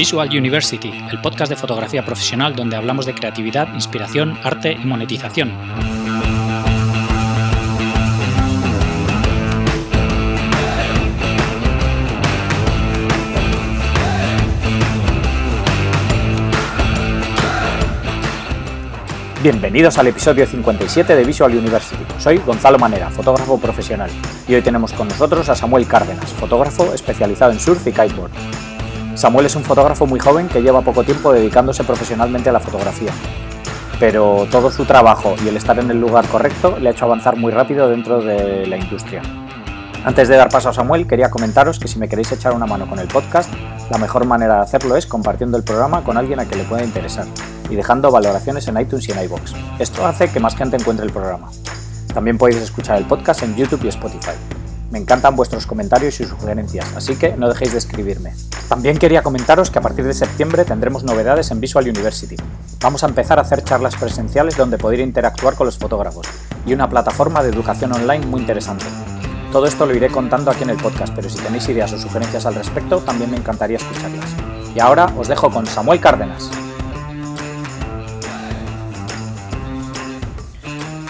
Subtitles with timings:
[0.00, 5.52] Visual University, el podcast de fotografía profesional donde hablamos de creatividad, inspiración, arte y monetización.
[19.42, 22.02] Bienvenidos al episodio 57 de Visual University.
[22.18, 24.08] Soy Gonzalo Manera, fotógrafo profesional,
[24.48, 28.30] y hoy tenemos con nosotros a Samuel Cárdenas, fotógrafo especializado en surf y kiteboard.
[29.20, 33.12] Samuel es un fotógrafo muy joven que lleva poco tiempo dedicándose profesionalmente a la fotografía,
[33.98, 37.36] pero todo su trabajo y el estar en el lugar correcto le ha hecho avanzar
[37.36, 39.20] muy rápido dentro de la industria.
[40.06, 42.88] Antes de dar paso a Samuel, quería comentaros que si me queréis echar una mano
[42.88, 43.52] con el podcast,
[43.90, 46.82] la mejor manera de hacerlo es compartiendo el programa con alguien a quien le pueda
[46.82, 47.26] interesar
[47.68, 49.52] y dejando valoraciones en iTunes y en iBox.
[49.78, 51.50] Esto hace que más gente encuentre el programa.
[52.14, 54.59] También podéis escuchar el podcast en YouTube y Spotify.
[54.90, 58.34] Me encantan vuestros comentarios y sugerencias, así que no dejéis de escribirme.
[58.68, 62.36] También quería comentaros que a partir de septiembre tendremos novedades en Visual University.
[62.80, 66.26] Vamos a empezar a hacer charlas presenciales donde poder interactuar con los fotógrafos
[66.66, 68.84] y una plataforma de educación online muy interesante.
[69.52, 72.46] Todo esto lo iré contando aquí en el podcast, pero si tenéis ideas o sugerencias
[72.46, 74.26] al respecto, también me encantaría escucharlas.
[74.74, 76.50] Y ahora os dejo con Samuel Cárdenas.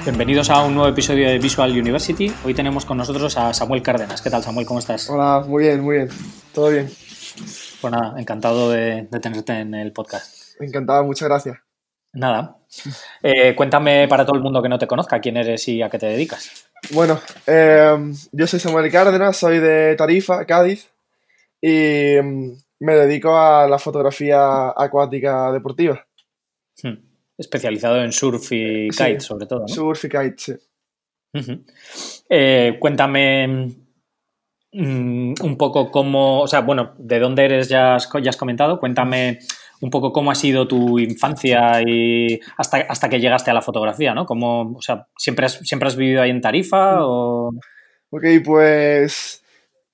[0.03, 2.33] Bienvenidos a un nuevo episodio de Visual University.
[2.43, 4.23] Hoy tenemos con nosotros a Samuel Cárdenas.
[4.23, 4.67] ¿Qué tal, Samuel?
[4.67, 5.11] ¿Cómo estás?
[5.11, 6.09] Hola, muy bien, muy bien.
[6.55, 6.89] Todo bien.
[7.81, 10.59] Pues nada, encantado de, tenerte en el podcast.
[10.59, 11.59] Encantado, muchas gracias.
[12.15, 12.57] Nada.
[13.23, 15.99] Eh, cuéntame para todo el mundo que no te conozca quién eres y a qué
[15.99, 16.71] te dedicas.
[16.93, 17.95] Bueno, eh,
[18.33, 20.91] yo soy Samuel Cárdenas, soy de Tarifa, Cádiz,
[21.61, 26.07] y mm, me dedico a la fotografía acuática deportiva.
[26.83, 27.10] Hmm.
[27.41, 29.67] Especializado en surf y kite, sobre todo.
[29.67, 30.53] Surf y kite, sí.
[32.29, 33.47] Eh, cuéntame
[34.73, 38.79] mm, un poco cómo, o sea, bueno, de dónde eres ya has, ya has comentado,
[38.79, 39.39] cuéntame
[39.81, 44.13] un poco cómo ha sido tu infancia y hasta, hasta que llegaste a la fotografía,
[44.13, 44.27] ¿no?
[44.27, 47.03] Cómo, o sea, ¿siempre has, ¿siempre has vivido ahí en Tarifa mm.
[47.05, 47.51] o...?
[48.11, 49.43] Ok, pues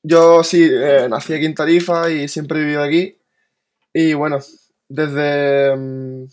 [0.02, 3.16] yo sí, eh, nací aquí en Tarifa y siempre he vivido aquí.
[3.92, 4.38] Y bueno,
[4.88, 5.76] desde...
[5.76, 6.24] Mm,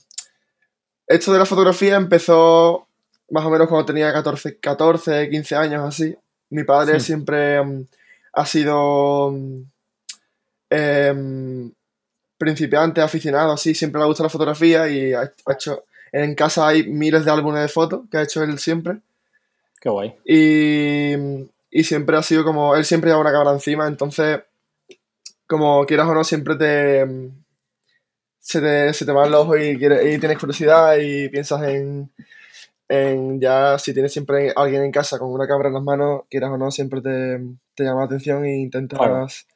[1.07, 2.87] esto de la fotografía empezó
[3.29, 6.15] más o menos cuando tenía 14, 14 15 años así.
[6.49, 7.85] Mi padre siempre mm,
[8.33, 9.33] ha sido...
[10.69, 11.71] Eh,
[12.43, 17.25] principiante, aficionado, así, siempre le gusta la fotografía y ha, hecho, en casa hay miles
[17.25, 18.97] de álbumes de fotos que ha hecho él siempre.
[19.79, 20.15] Qué guay.
[20.25, 21.13] Y,
[21.71, 24.41] y siempre ha sido como, él siempre lleva una cámara encima, entonces,
[25.47, 27.07] como quieras o no, siempre te...
[28.45, 32.11] Se te, se te va el ojo y, y tienes curiosidad y piensas en,
[32.89, 36.51] en, ya si tienes siempre alguien en casa con una cámara en las manos, quieras
[36.51, 37.39] o no, siempre te,
[37.73, 39.47] te llama la atención e intentas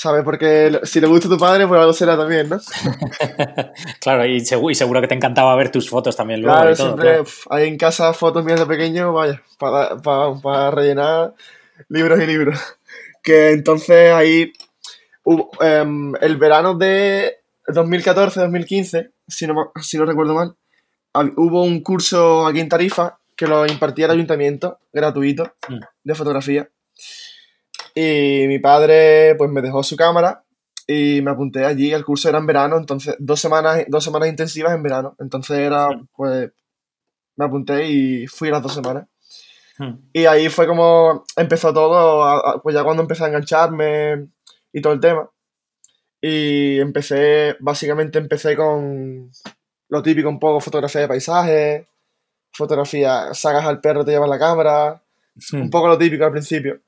[0.00, 0.24] ¿Sabes?
[0.24, 2.58] Porque si le gusta a tu padre, pues algo será también, ¿no?
[4.00, 6.58] claro, y, seguro, y seguro que te encantaba ver tus fotos también luego.
[6.58, 11.34] Claro, siempre hay en casa fotos mías de pequeño, vaya, para, para, rellenar
[11.88, 12.58] libros y libros.
[13.22, 14.50] Que entonces ahí,
[15.60, 17.39] em, el verano de
[17.72, 20.56] 2014-2015, si no, si no recuerdo mal,
[21.36, 25.78] hubo un curso aquí en Tarifa que lo impartía el ayuntamiento, gratuito, mm.
[26.04, 26.70] de fotografía.
[27.94, 30.44] Y mi padre pues me dejó su cámara
[30.86, 31.92] y me apunté allí.
[31.92, 35.16] El curso era en verano, entonces dos semanas, dos semanas intensivas en verano.
[35.18, 36.50] Entonces era, pues,
[37.36, 39.08] me apunté y fui las dos semanas.
[39.78, 39.94] Hmm.
[40.12, 44.28] Y ahí fue como empezó todo, pues ya cuando empecé a engancharme
[44.72, 45.30] y todo el tema.
[46.20, 49.30] Y empecé, básicamente empecé con
[49.88, 51.86] lo típico, un poco fotografía de paisajes,
[52.52, 55.02] fotografía, sagas al perro, te llevas la cámara,
[55.52, 56.80] un poco lo típico al principio.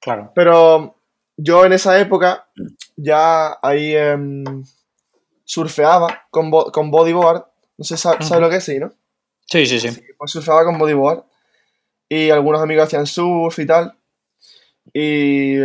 [0.00, 0.32] Claro.
[0.34, 0.96] Pero
[1.36, 2.48] yo en esa época
[2.96, 4.44] ya ahí em,
[5.44, 7.44] surfeaba con, con bodyboard.
[7.76, 8.64] No sé, ¿sabes lo que es?
[8.64, 8.92] Sí, ¿no?
[9.46, 10.02] Sí, sí, sí.
[10.16, 11.24] Pues surfeaba con bodyboard.
[12.08, 13.94] Y algunos amigos hacían surf y tal.
[14.92, 15.58] Y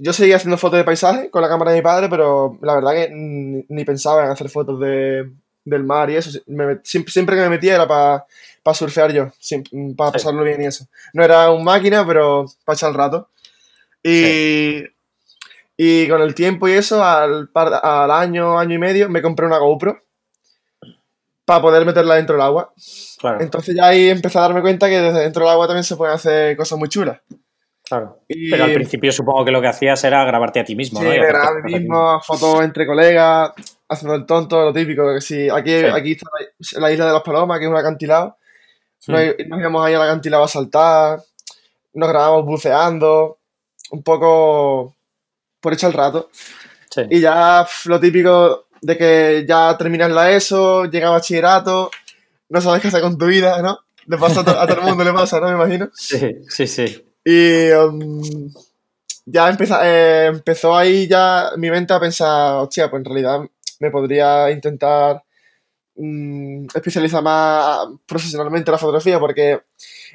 [0.00, 2.92] yo seguía haciendo fotos de paisaje con la cámara de mi padre, pero la verdad
[2.92, 5.30] que ni pensaba en hacer fotos de,
[5.64, 6.38] del mar y eso.
[6.82, 8.26] siempre, que me metía era para
[8.74, 9.30] surfear yo,
[9.96, 10.86] para pasarlo bien y eso.
[11.12, 13.28] No era un máquina, pero para echar el rato.
[14.02, 14.84] Y,
[15.76, 19.58] y con el tiempo y eso, al, al año, año y medio, me compré una
[19.58, 20.02] GoPro
[21.44, 22.72] para poder meterla dentro del agua.
[23.40, 26.14] Entonces ya ahí empecé a darme cuenta que desde dentro del agua también se pueden
[26.14, 27.20] hacer cosas muy chulas.
[27.88, 28.20] Claro.
[28.28, 31.12] Pero al principio supongo que lo que hacías era grabarte a ti mismo, sí, ¿no?
[31.12, 33.52] grabar a mí mismo, fotos entre colegas,
[33.88, 35.14] haciendo el tonto, lo típico.
[35.14, 36.28] Que si aquí, aquí está
[36.78, 38.36] la, isla de las Palomas, que es un acantilado.
[39.06, 39.48] Nos, mm.
[39.48, 41.20] nos íbamos ahí al acantilado a saltar,
[41.94, 43.38] nos grabamos buceando,
[43.90, 44.94] un poco
[45.60, 46.28] por echar el rato.
[46.90, 47.02] Sí.
[47.10, 51.90] Y ya lo típico de que ya terminas la ESO, llega bachillerato,
[52.50, 53.78] no sabes qué hacer con tu vida, ¿no?
[54.06, 55.46] Le pasa a, to- a todo el mundo, le pasa, ¿no?
[55.48, 55.88] Me imagino.
[55.94, 57.07] Sí, sí, sí.
[57.24, 58.52] Y um,
[59.26, 63.40] ya empeza- eh, empezó ahí ya mi mente a pensar, hostia, pues en realidad
[63.80, 65.22] me podría intentar
[65.96, 69.60] mm, especializar más profesionalmente en la fotografía, porque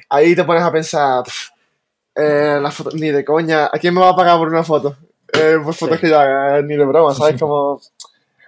[0.08, 1.50] ahí te pones a pensar, pf,
[2.16, 4.96] eh, la foto- ni de coña, ¿a quién me va a pagar por una foto?
[5.32, 6.06] Eh, por fotos Sí.
[6.06, 7.38] que haga, eh, ni de broma, ¿sabes?
[7.40, 7.80] Como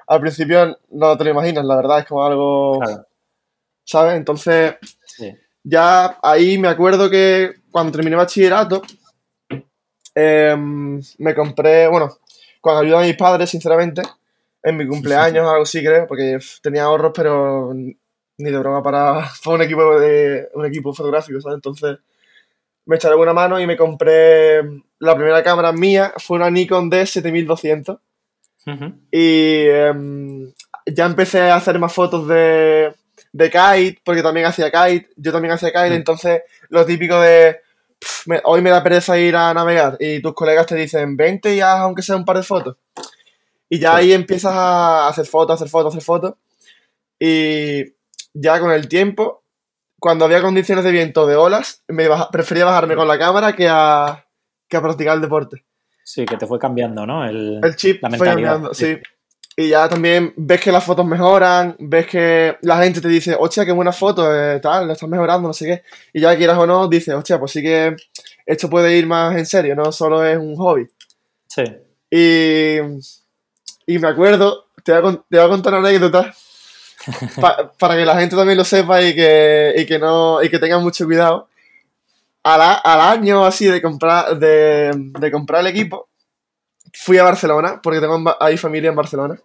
[0.07, 3.07] al principio no te lo imaginas, la verdad, es como algo, Claro.
[3.85, 4.15] ¿sabes?
[4.17, 5.35] Entonces Sí.
[5.65, 8.81] ya ahí me acuerdo que cuando terminé bachillerato,
[10.15, 12.17] em, me compré, bueno,
[12.59, 14.01] cuando ayudé a mis padres, sinceramente,
[14.63, 19.29] en mi cumpleaños o algo así, creo, porque tenía ahorros, pero ni de broma para,
[19.45, 21.57] para un equipo de un equipo fotográfico, ¿sabes?
[21.57, 21.99] Entonces
[22.87, 24.63] me echaron una mano y me compré
[24.99, 27.99] la primera cámara mía, fue una Nikon D7200
[28.69, 28.93] Ujú.
[29.11, 30.51] y em,
[30.87, 32.95] ya empecé a hacer más fotos de,
[33.33, 35.93] de kite, porque también hacía kite, yo también hacía kite, Mm.
[35.93, 36.41] entonces
[36.71, 37.61] lo típico de
[37.99, 41.55] "Pf, me- hoy me da pereza ir a navegar y tus colegas te dicen vente
[41.55, 42.77] y haz aunque sea un par de fotos.
[43.69, 43.97] Y ya Sí.
[43.99, 46.35] ahí empiezas a hacer fotos, hacer fotos, hacer fotos.
[47.19, 47.85] Y
[48.35, 49.43] ya con el tiempo,
[49.99, 53.67] cuando había condiciones de viento de olas, me baja- prefería bajarme con la cámara que
[53.69, 54.27] a,
[54.69, 55.65] que a practicar el deporte.
[56.05, 57.25] Sí, que te fue cambiando, ¿no?
[57.25, 58.53] El, El chip la fue mentalidad.
[58.53, 58.99] cambiando, sí.
[59.59, 63.65] Y ya también ves que las fotos mejoran, ves que la gente te dice, hostia,
[63.65, 65.83] qué buena foto, eh, tal, la estás mejorando, no sé qué.
[66.13, 67.97] Y ya quieras o no, dices, hostia, pues sí que
[68.45, 70.87] esto puede ir más en serio, no solo es un hobby.
[71.49, 71.65] Sí.
[72.11, 72.77] Y,
[73.87, 76.35] y me acuerdo, te voy a, te voy a contar una anécdota
[77.41, 80.59] pa- para que la gente también lo sepa y que, y que, no, y que
[80.59, 81.49] tengan mucho cuidado.
[82.43, 86.09] Al, al año así de comprar, de, de comprar el equipo,
[86.99, 89.39] fui a Barcelona, porque tengo ahí familia en Barcelona,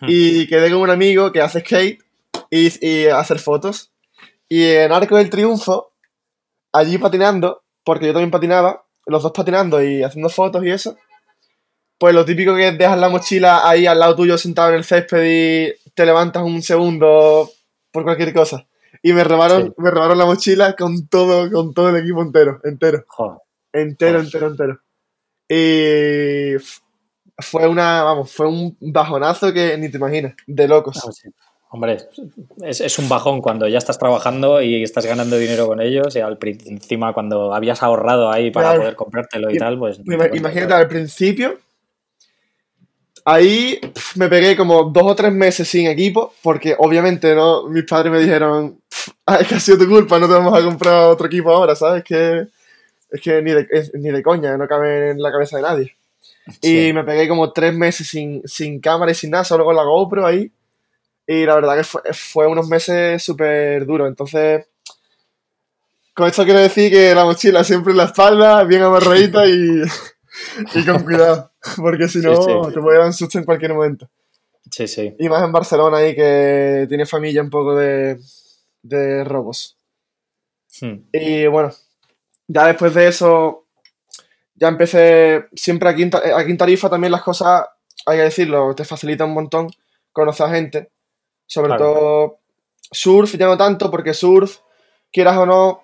[0.00, 0.06] Hmm.
[0.08, 1.98] y quedé con un amigo que hace skate
[2.50, 3.92] y, y hacer fotos.
[4.48, 5.92] Y en Arco del Triunfo,
[6.72, 10.96] allí patinando, porque yo también patinaba, los dos patinando y haciendo fotos y eso,
[11.98, 14.84] pues lo típico que es dejas la mochila ahí al lado tuyo sentado en el
[14.84, 17.50] césped y te levantas un segundo
[17.90, 18.66] por cualquier cosa.
[19.02, 19.72] Y me robaron, Sí.
[19.78, 23.38] me robaron la mochila con todo, con todo el equipo entero, entero, Joder.
[23.72, 24.24] entero, Joder.
[24.26, 24.80] entero, entero.
[25.48, 26.80] Y f-
[27.38, 31.02] fue una, vamos, fue un bajonazo que ni te imaginas, de locos.
[31.06, 31.28] Ah, sí.
[31.70, 31.98] Hombre,
[32.62, 36.20] es, es un bajón cuando ya estás trabajando y estás ganando dinero con ellos y
[36.20, 38.80] al encima cuando habías ahorrado ahí para Claro.
[38.82, 39.98] poder comprártelo y tal, pues...
[40.04, 40.14] no.
[40.34, 41.58] Imagínate al principio,
[43.24, 47.84] ahí pf, me pegué como dos o tres meses sin equipo, porque obviamente no, mis
[47.84, 50.62] padres me dijeron, "Pf, ah, es que ha sido tu culpa, no te vamos a
[50.64, 52.04] comprar otro equipo ahora, ¿sabes?
[52.04, 52.46] Que,
[53.16, 55.96] es que ni de, es- ni de coña, no cabe en la cabeza de nadie.
[56.62, 56.88] Sí.
[56.88, 59.82] Y me pegué como tres meses sin, sin cámara y sin nada, solo con la
[59.82, 60.50] GoPro ahí.
[61.26, 64.06] Y la verdad que fue, fue unos meses súper duros.
[64.08, 64.64] Entonces,
[66.14, 69.82] con esto quiero decir que la mochila siempre en la espalda, bien amarradita y,
[70.74, 71.50] y con cuidado.
[71.76, 72.74] Porque si no, Sí, sí.
[72.74, 74.08] te puede dar un susto en cualquier momento.
[74.70, 75.14] Sí, sí.
[75.18, 78.18] Y más en Barcelona ahí que tiene familia un poco de,
[78.82, 79.76] de robos.
[80.80, 80.98] Hmm.
[81.12, 81.72] Y bueno,
[82.48, 83.66] ya después de eso,
[84.54, 87.66] ya empecé, siempre aquí aquí en Tarifa también las cosas,
[88.06, 89.68] hay que decirlo, te facilita un montón
[90.12, 90.90] conocer a gente,
[91.46, 91.84] sobre Claro.
[91.84, 92.38] todo
[92.90, 94.58] surf, ya no tanto, porque surf,
[95.12, 95.82] quieras o no,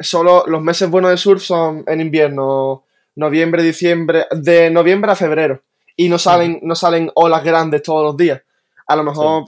[0.00, 5.62] solo los meses buenos de surf son en invierno, noviembre, diciembre, de noviembre a febrero,
[5.96, 8.42] y no salen, no salen olas grandes todos los días.
[8.86, 9.44] A lo mejor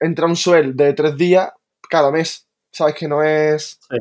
[0.00, 1.50] entra un swell de tres días
[1.90, 3.78] cada mes, sabes que no es...
[3.90, 3.96] Sí.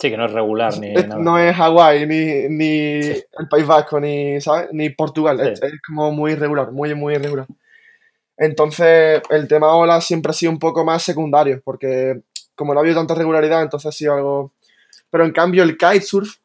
[0.00, 1.20] Sí, que no es regular ni Es- nada.
[1.20, 3.24] no es Hawái, ni, ni Sí.
[3.38, 4.68] el País Vasco, ni, ¿sabes?
[4.72, 5.40] ni Portugal.
[5.40, 5.66] Es, Sí.
[5.66, 7.46] es como muy irregular, muy, muy irregular.
[8.36, 12.20] Entonces, el tema ola siempre ha sido un poco más secundario, porque
[12.54, 14.52] como no ha habido tanta regularidad, entonces ha sido algo...
[15.10, 16.36] Pero en cambio, el kitesurf,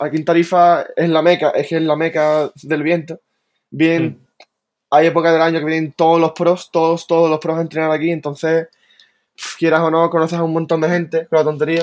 [0.00, 3.20] aquí en Tarifa, es la meca, es que es la meca del viento.
[3.70, 4.44] Bien, Mm.
[4.90, 7.90] hay épocas del año que vienen todos los pros, todos, todos los pros a entrenar
[7.92, 8.66] aquí, entonces,
[9.58, 11.82] quieras o no, conoces a un montón de gente con la tontería.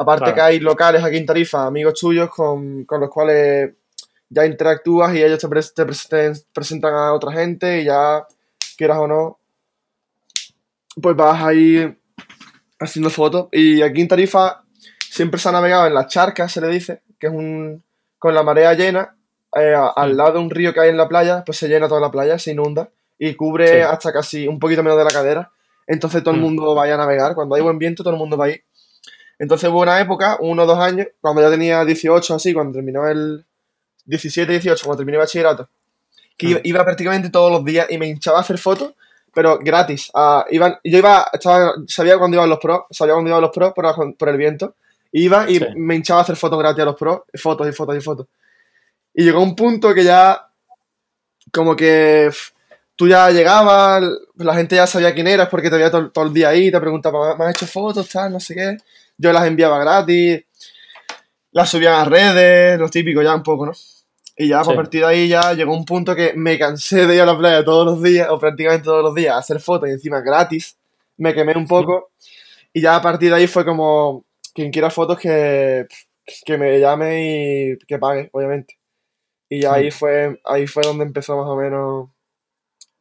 [0.00, 0.34] Aparte Claro.
[0.34, 3.72] que hay locales aquí en Tarifa, amigos tuyos con, con los cuales
[4.30, 5.38] ya interactúas y ellos
[5.74, 8.24] te, presentan a otra gente y ya,
[8.78, 9.38] quieras o no,
[11.02, 11.96] pues vas ahí
[12.78, 13.48] haciendo fotos.
[13.52, 14.62] Y aquí en Tarifa
[15.10, 17.82] siempre se ha navegado en las charcas, se le dice, que es un...
[18.18, 19.16] con la marea llena,
[19.54, 21.88] eh, a- al lado de un río que hay en la playa, pues se llena
[21.88, 22.88] toda la playa, se inunda
[23.18, 23.80] y cubre Sí.
[23.80, 25.50] hasta casi un poquito menos de la cadera.
[25.86, 26.44] Entonces todo el Mm.
[26.44, 27.34] mundo vaya a navegar.
[27.34, 28.60] Cuando hay buen viento, todo el mundo va ahí.
[29.40, 33.08] Entonces hubo una época, uno o dos años, cuando ya tenía 18 así, cuando terminó
[33.08, 33.44] el
[34.04, 35.68] 17, 18, cuando terminé bachillerato,
[36.36, 38.92] que iba, iba prácticamente todos los días y me hinchaba a hacer fotos,
[39.32, 40.10] pero gratis.
[40.14, 43.72] Ah, iban, yo iba, estaba, sabía cuándo iban los pros, sabía cuándo iban los pros
[43.72, 44.74] por, por el viento.
[45.12, 45.66] Iba y Sí.
[45.74, 48.26] me hinchaba a hacer fotos gratis a los pros, fotos y fotos y fotos.
[49.14, 50.48] Y llegó un punto que ya,
[51.52, 52.30] como que
[52.94, 54.04] tú ya llegabas,
[54.36, 56.78] la gente ya sabía quién eras porque te veía todo, todo el día ahí, te
[56.80, 58.76] preguntaba, ¿me has hecho fotos, tal, no sé qué?
[59.22, 60.44] Yo las enviaba gratis,
[61.52, 63.72] las subía a redes, lo típico ya un poco, ¿no?
[64.36, 64.72] Y ya pues, Sí.
[64.72, 67.36] a partir de ahí ya llegó un punto que me cansé de ir a la
[67.36, 70.78] playa todos los días, o prácticamente todos los días, a hacer fotos y encima gratis.
[71.18, 72.12] Me quemé un poco.
[72.72, 74.24] Y ya a partir de ahí fue como,
[74.54, 75.86] quien quiera fotos que,
[76.46, 78.78] que me llame y que pague, obviamente.
[79.50, 79.80] Y ya Sí.
[79.80, 82.08] ahí fue, ahí fue donde empezó más o menos,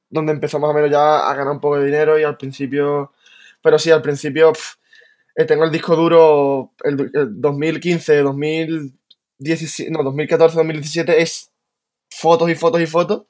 [0.10, 3.14] donde empezó más o menos ya a ganar un poco de dinero y al principio,
[3.62, 4.52] pero sí, al principio
[5.42, 11.52] eh, tengo el disco duro, el, el 2015, 2017, no, 2014, 2017 es
[12.10, 13.24] fotos y fotos y fotos.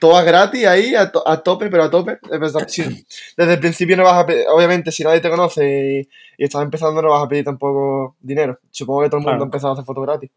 [0.00, 2.18] Todas gratis ahí, a, to- a tope, pero a tope.
[2.66, 3.06] Sí.
[3.36, 5.62] Desde el principio no vas a pedir, obviamente, si nadie te conoce
[6.00, 6.08] y,
[6.42, 8.58] y estás empezando, no vas a pedir tampoco dinero.
[8.70, 9.42] Supongo que todo el mundo Claro.
[9.44, 10.30] ha empezado a hacer fotos gratis.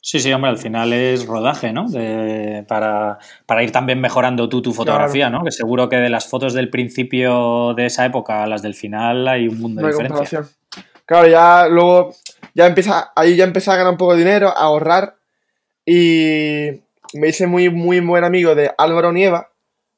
[0.00, 1.88] Sí, sí, hombre, al final es rodaje, ¿no?
[1.88, 5.44] De- para, para ir también mejorando tú tu fotografía, ¿no?
[5.44, 9.28] Que seguro que de las fotos del principio de esa época a las del final
[9.28, 10.44] hay un mundo No de diferencia.
[11.06, 12.14] Claro, ya luego,
[12.54, 15.16] ya empieza, ahí ya empecé a ganar un poco de dinero, a ahorrar
[15.84, 16.68] y
[17.14, 19.50] me hice muy, muy buen amigo de Álvaro Nieva.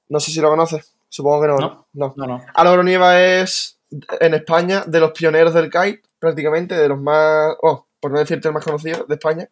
[0.08, 1.56] No sé si lo conoces, supongo que no.
[1.58, 1.86] No.
[1.92, 2.14] no.
[2.16, 2.42] No, no.
[2.54, 3.78] Álvaro Nieva es
[4.20, 8.48] en España de los pioneros del kite, prácticamente, de los más, oh, por no decirte
[8.48, 9.48] el más conocido de España.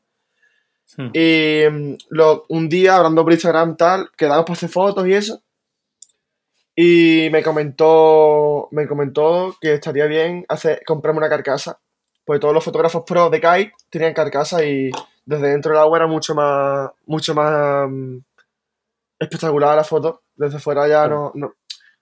[0.97, 1.11] Hmm.
[1.15, 5.43] Y mm, lo- un día, hablando por Instagram, tal, quedamos para hacer fotos y eso.
[6.75, 11.79] Y me comentó, me comentó que estaría bien hacer, comprarme una carcasa.
[12.25, 14.91] Pues todos los fotógrafos pro de kite tenían carcasa y
[15.27, 18.19] desde dentro del agua era mucho más, mucho más mm,
[19.19, 20.23] espectacular la foto.
[20.35, 21.55] Desde fuera ya no, no-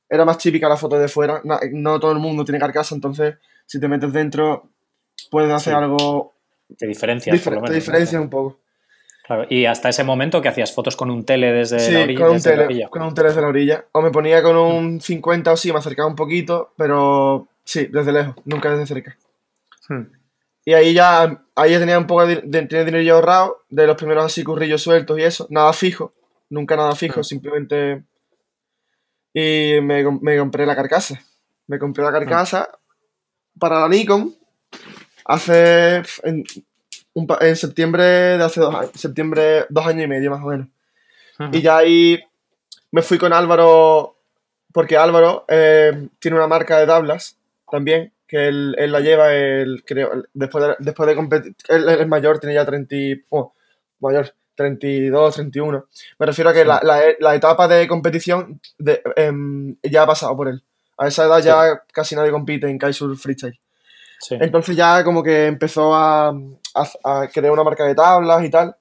[0.08, 1.40] era más típica la foto de fuera.
[1.72, 4.68] No, todo el mundo tiene carcasa, entonces si te metes dentro
[5.30, 5.78] puedes hacer Sí.
[5.78, 6.34] algo
[6.76, 7.70] Te diferencias, por difer- lo te menos.
[7.70, 7.74] ¿no?
[7.74, 8.58] diferencia un poco.
[9.30, 9.46] Claro.
[9.48, 12.18] Y hasta ese momento que hacías fotos con un tele desde Sí, la orilla.
[12.20, 12.88] con un, desde la tele, orilla.
[12.88, 13.84] con un tele desde la orilla.
[13.92, 18.10] O me ponía con un 50 o sí, me acercaba un poquito, pero sí, desde
[18.10, 19.16] lejos, nunca desde cerca.
[19.88, 20.06] Hmm.
[20.64, 23.86] Y ahí ya, ahí ya tenía un poco de, de- tenía dinero ya ahorrado, de
[23.86, 26.12] los primeros así currillos sueltos y eso, nada fijo,
[26.48, 27.24] nunca nada fijo, Mm.
[27.24, 28.02] simplemente...
[29.32, 31.20] Y me, me compré la carcasa.
[31.68, 32.68] Me compré la carcasa
[33.60, 34.34] para la Nikon
[35.24, 36.02] hace...
[36.24, 36.42] En,
[37.20, 40.68] un en septiembre de hace dos años, septiembre, dos años y medio más o menos.
[41.38, 41.50] Ujú.
[41.56, 42.20] Y ya ahí
[42.92, 44.16] me fui con Álvaro,
[44.72, 47.36] porque Álvaro eh, tiene una marca de tablas
[47.70, 52.00] también, que él, él la lleva, él, creo, después de, después de competir, él, él
[52.00, 53.52] es mayor, tiene ya 30, y- oh,
[54.00, 55.86] mayor, 32, 31.
[56.18, 56.66] Me refiero a que Sí.
[56.66, 60.62] la, la- la etapa de competición de, em, ya ha pasado por él.
[60.98, 63.58] A esa edad ya casi nadie compite en kitesurf freestyle.
[64.20, 64.36] Sí.
[64.40, 68.76] Entonces ya como que empezó a, a, a crear una marca de tablas y tal.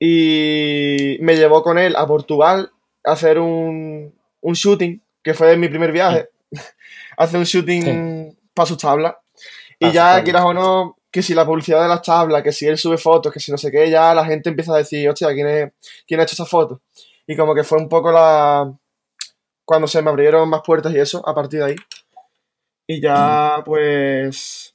[0.00, 2.70] Y me llevó con él a Portugal
[3.04, 6.28] a hacer un, un shooting, que fue mi primer viaje.
[7.16, 9.14] hacer un shooting para sus tablas.
[9.78, 12.78] Y ya, quieras o no, que si la publicidad de las tablas, que si él
[12.78, 15.46] sube fotos, que si no sé qué, ya la gente empieza a decir, hostia, ¿quién,
[15.46, 15.72] es,
[16.06, 16.80] quién ha hecho esa foto?
[17.26, 18.72] Y como que fue un poco la...
[19.64, 21.76] Cuando se me abrieron más puertas y eso, a partir de ahí.
[22.90, 24.74] Y ya, pues...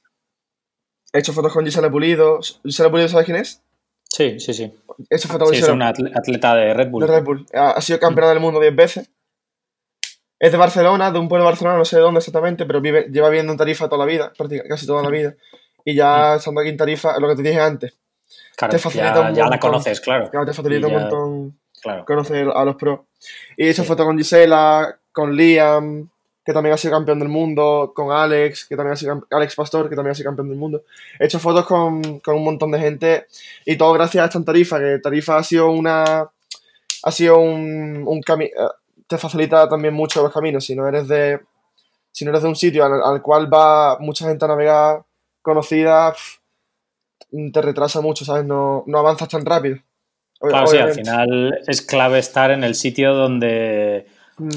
[1.12, 2.40] He hecho fotos con Gisele Pulido.
[2.62, 3.60] Gisele Pulido, ¿sabes quién es?
[4.08, 4.72] Sí, sí, sí.
[5.10, 7.06] He hecho fotos con Sí, es una atle- atleta de Red Bull.
[7.06, 7.46] de Red Bull.
[7.52, 9.10] Ha ha sido campeona del mundo 10 veces.
[10.38, 13.08] Es de Barcelona, de un pueblo de Barcelona, no sé de dónde exactamente, pero vive,
[13.10, 15.34] lleva viviendo en Tarifa toda la vida, prácticamente casi toda la vida.
[15.84, 17.94] Y ya estando aquí en Tarifa, lo que te dije antes,
[18.56, 20.30] Claro, te facilita ya, un ya la conoces, claro.
[20.32, 22.04] ya te facilita ya- un montón Claro.
[22.04, 23.00] conocer a los pros.
[23.56, 23.88] Y he hecho Sí.
[23.88, 26.08] fotos con Gisela, con Liam,
[26.44, 29.88] que también ha sido campeón del mundo, con Alex, que también ha sido Alex Pastor,
[29.88, 30.82] que también ha sido campeón del mundo.
[31.18, 33.26] He hecho fotos con, con un montón de gente
[33.64, 36.28] y todo gracias a esta Tarifa, que Tarifa ha sido una
[37.06, 38.50] ha sido un, un camino
[39.06, 41.40] te facilita también mucho los caminos si no eres de
[42.10, 45.02] si no eres de un sitio al, al cual va mucha gente a navegar
[45.42, 46.14] conocida
[47.52, 48.44] te retrasa mucho, ¿sabes?
[48.44, 49.78] No, no avanzas tan rápido.
[50.38, 54.48] Claro, sí, al final es clave estar en el sitio donde, Mm.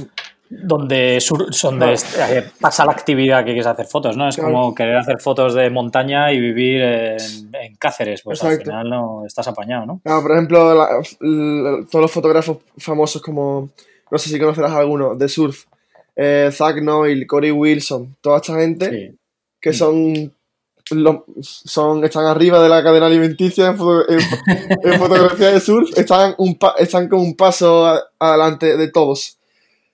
[0.49, 4.29] Donde, sur- donde eh, pasa la actividad que quieres hacer fotos, ¿no?
[4.29, 4.51] Es Claro.
[4.53, 7.17] como querer hacer fotos de montaña y vivir en,
[7.53, 10.01] en Cáceres, pues al final no estás apañado, ¿no?
[10.03, 10.89] Por ejemplo, la-
[11.19, 13.69] la- todos los fotógrafos famosos como,
[14.09, 15.65] no sé si conocerás alguno, de surf,
[16.15, 19.17] eh, Zach Noyle, Corey Wilson, toda esta gente Sí.
[19.61, 20.33] que son
[20.91, 24.19] lo- son, están arriba de la cadena alimenticia en, foto- en-
[24.93, 27.85] en fotografía de surf, están, un están con un paso
[28.17, 29.36] adelante de todos.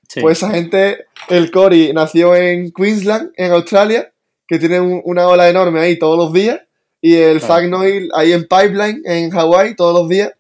[0.08, 4.12] Sí, Pues esa gente, el Cory nació en Queensland, en Australia,
[4.48, 6.60] que tiene un- una ola enorme ahí todos los días,
[7.02, 7.54] y el Claro.
[7.56, 10.32] Zach Noel ahí en Pipeline, en Hawái, todos los días.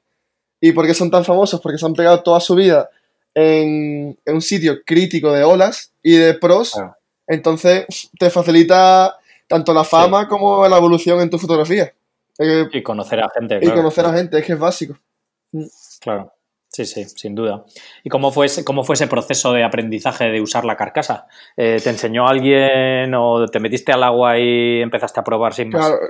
[0.61, 1.59] ¿Y por qué son tan famosos?
[1.59, 2.89] Porque se han pegado toda su vida
[3.33, 6.71] en, en un sitio crítico de olas y de pros.
[6.73, 6.95] Claro.
[7.27, 7.85] Entonces
[8.19, 9.17] te facilita
[9.47, 11.91] tanto la fama como la evolución en tu fotografía.
[12.39, 13.75] Eh, y conocer a gente, y claro.
[13.77, 14.97] conocer a gente, es que es básico.
[15.99, 16.31] Claro.
[16.73, 17.65] Sí, sí, sin duda.
[18.03, 21.27] ¿Y cómo fue ese, cómo fue ese proceso de aprendizaje de usar la carcasa?
[21.55, 25.85] Eh, ¿Te enseñó alguien o te metiste al agua y empezaste a probar sin más?
[25.85, 26.01] Claro,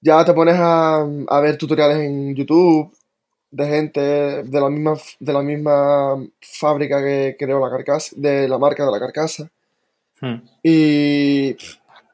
[0.00, 2.90] ya te pones a, a ver tutoriales en YouTube
[3.50, 8.56] de gente de la misma, de la misma fábrica que creó la carcasa, de la
[8.56, 9.50] marca de la carcasa.
[10.22, 10.36] Hmm.
[10.62, 11.54] Y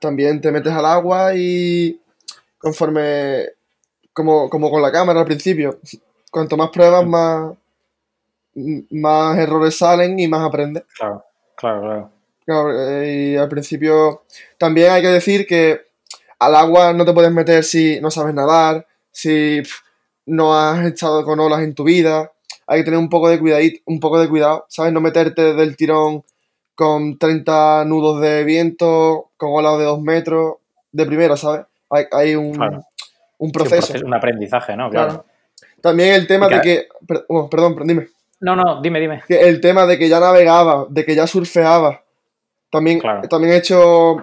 [0.00, 2.00] también te metes al agua y
[2.58, 3.46] conforme,
[4.12, 5.78] como, como con la cámara al principio,
[6.32, 7.52] cuanto más pruebas, más,
[8.90, 10.84] más errores salen y más aprendes.
[10.96, 11.24] Claro,
[11.56, 12.10] claro, claro.
[12.44, 14.24] Claro, eh, y al principio
[14.58, 15.82] también hay que decir que
[16.40, 19.62] al agua no te puedes meter si no sabes nadar, si
[20.26, 22.32] no has estado con olas en tu vida.
[22.66, 24.92] Hay que tener un poco de cuidadito, un poco de cuidado, ¿sabes?
[24.92, 26.24] No meterte del tirón
[26.74, 30.56] con 30 nudos de viento, con olas de 2 metros,
[30.90, 31.66] de primera, ¿sabes?
[31.90, 32.76] Hay, hay un, Claro.
[32.76, 32.86] un Sí,
[33.38, 33.86] un, proceso.
[33.88, 34.90] proceso, un aprendizaje, ¿no?
[34.90, 35.08] Claro.
[35.08, 35.24] Claro.
[35.82, 36.88] También el tema de que-
[37.28, 38.08] oh, perdón, dime.
[38.40, 39.22] No, no, dime, dime.
[39.28, 42.02] que el tema de que ya navegaba, de que ya surfeaba.
[42.70, 43.28] También, Claro.
[43.28, 44.16] también he hecho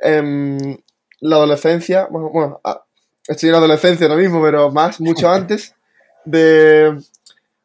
[0.00, 0.76] em,
[1.20, 2.84] la adolescencia, bueno, bueno, ah,
[3.26, 5.74] estoy en la adolescencia ahora mismo, pero más, mucho antes,
[6.24, 6.96] de,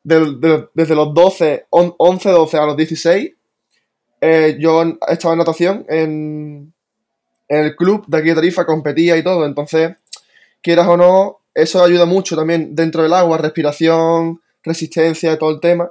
[0.03, 3.31] de- desde los 12, on- 11, 12 a los 16,
[4.21, 6.73] eh, yo estaba en natación en,
[7.47, 9.95] en el club de aquí de Tarifa, competía y todo, entonces,
[10.61, 15.89] quieras o no, eso ayuda mucho también dentro del agua, respiración, resistencia, todo el tema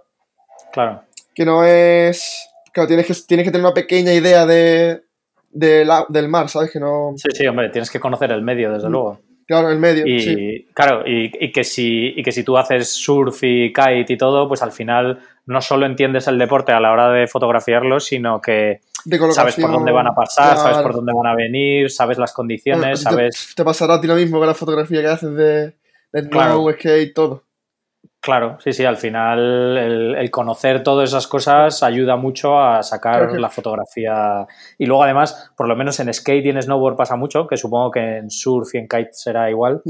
[0.73, 1.03] Claro.
[1.35, 2.49] que no es.
[2.73, 5.03] Claro, tienes que, tienes que tener una pequeña idea de,
[5.51, 6.71] de la- del mar, ¿sabes?
[6.71, 7.13] Que no.
[7.17, 9.21] Sí, sí, hombre, tienes que conocer el medio, desde Mm, luego.
[9.47, 10.07] Claro, el medio.
[10.07, 10.69] Y sí.
[10.73, 14.49] claro, y, y que si, y que si tú haces surf y kite y todo,
[14.49, 18.81] pues al final no solo entiendes el deporte a la hora de fotografiarlo, sino que
[19.05, 22.33] De sabes por dónde van a pasar, sabes por dónde van a venir, sabes las
[22.33, 23.53] condiciones, sabes...
[23.57, 25.77] Te, pasará a ti lo mismo con la fotografía que haces de,
[26.13, 26.65] de Claro.
[26.73, 27.45] skate, todo.
[28.21, 33.15] Claro, sí, sí, al final el, el conocer todas esas cosas ayuda mucho a sacar
[33.19, 34.47] Claro que- la fotografía.
[34.79, 37.91] Y luego además, por lo menos en skate y en snowboard pasa mucho, que supongo
[37.91, 39.83] que en surf y en kite será igual,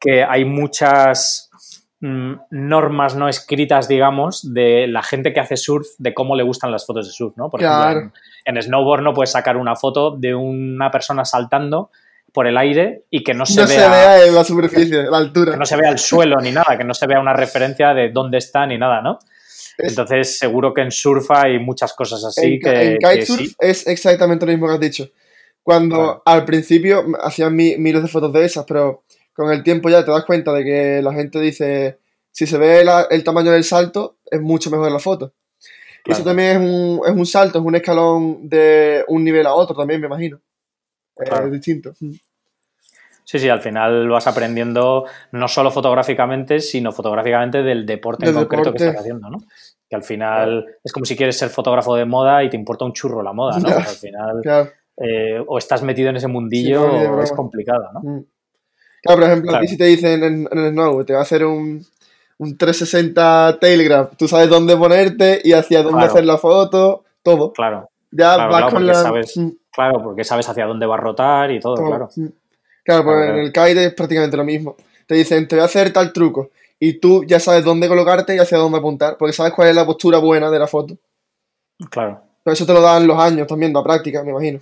[0.00, 1.47] que hay muchas
[2.00, 6.86] normas no escritas, digamos, de la gente que hace surf, de cómo le gustan las
[6.86, 7.50] fotos de surf, ¿no?
[7.50, 7.98] Por Claro.
[7.98, 11.90] ejemplo, en, en snowboard no puedes sacar una foto de una persona saltando
[12.32, 15.16] por el aire y que no se, No se vea, vea en la superficie, la
[15.16, 15.52] altura.
[15.52, 18.10] que no se vea el suelo ni nada, que no se vea una referencia de
[18.10, 19.18] dónde está ni nada, ¿no?
[19.78, 23.40] Es- Entonces seguro que en surf hay muchas cosas así en, que, en que kitesurf
[23.40, 23.56] sí.
[23.58, 25.08] es exactamente lo mismo que has dicho.
[25.62, 26.22] Cuando Claro.
[26.24, 29.02] al principio hacían mi- miles de fotos de esas, pero
[29.38, 31.98] con el tiempo ya te das cuenta de que la gente dice,
[32.32, 35.32] si se ve la- el tamaño del salto, es mucho mejor la foto.
[36.04, 39.76] Eso también es un, es un salto, es un escalón de un nivel a otro
[39.76, 40.40] también, me imagino.
[41.14, 41.46] Claro.
[41.46, 41.92] Es distinto.
[43.24, 48.72] Sí, sí, al final vas aprendiendo no solo fotográficamente, sino fotográficamente del deporte en concreto
[48.72, 49.38] que estás haciendo, ¿no?
[49.88, 52.92] Que al final es como si quieres ser fotógrafo de moda y te importa un
[52.94, 53.68] churro la moda, ¿no?
[53.92, 54.70] Al final Claro.
[54.96, 58.00] eh, o estás metido en ese mundillo Sí, no, o es complicado, ¿no?
[58.00, 58.24] Mm.
[59.08, 59.68] Claro, por ejemplo, a ti Claro.
[59.70, 61.84] si te dicen en, en el snow, te va a hacer un,
[62.38, 66.12] un 360 telegraph, tú sabes dónde ponerte y hacia dónde Claro.
[66.12, 67.52] hacer la foto, todo.
[67.52, 68.94] Claro, Ya Claro, vas claro, con la...
[68.94, 71.86] sabes- Mm, claro, porque sabes hacia dónde va a rotar y todo, todo.
[71.86, 72.08] claro.
[72.16, 72.26] Mm.
[72.84, 73.66] Claro, pues Claro, en claro.
[73.66, 74.76] el kite es prácticamente lo mismo.
[75.06, 76.50] Te dicen, te voy a hacer tal truco.
[76.80, 79.84] Y tú ya sabes dónde colocarte y hacia dónde apuntar, porque sabes cuál es la
[79.84, 80.96] postura buena de la foto.
[81.90, 84.60] Claro, Pero eso te lo dan los años también, la práctica, me imagino.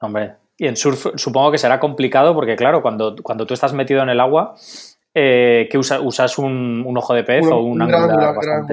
[0.00, 0.34] hombre.
[0.58, 4.08] Y en surf supongo que será complicado porque, claro, cuando, cuando tú estás metido en
[4.08, 4.54] el agua,
[5.14, 6.38] eh, ¿qué usa- usas?
[6.38, 8.66] Un, un ojo de pez Un- o un, un angular gran.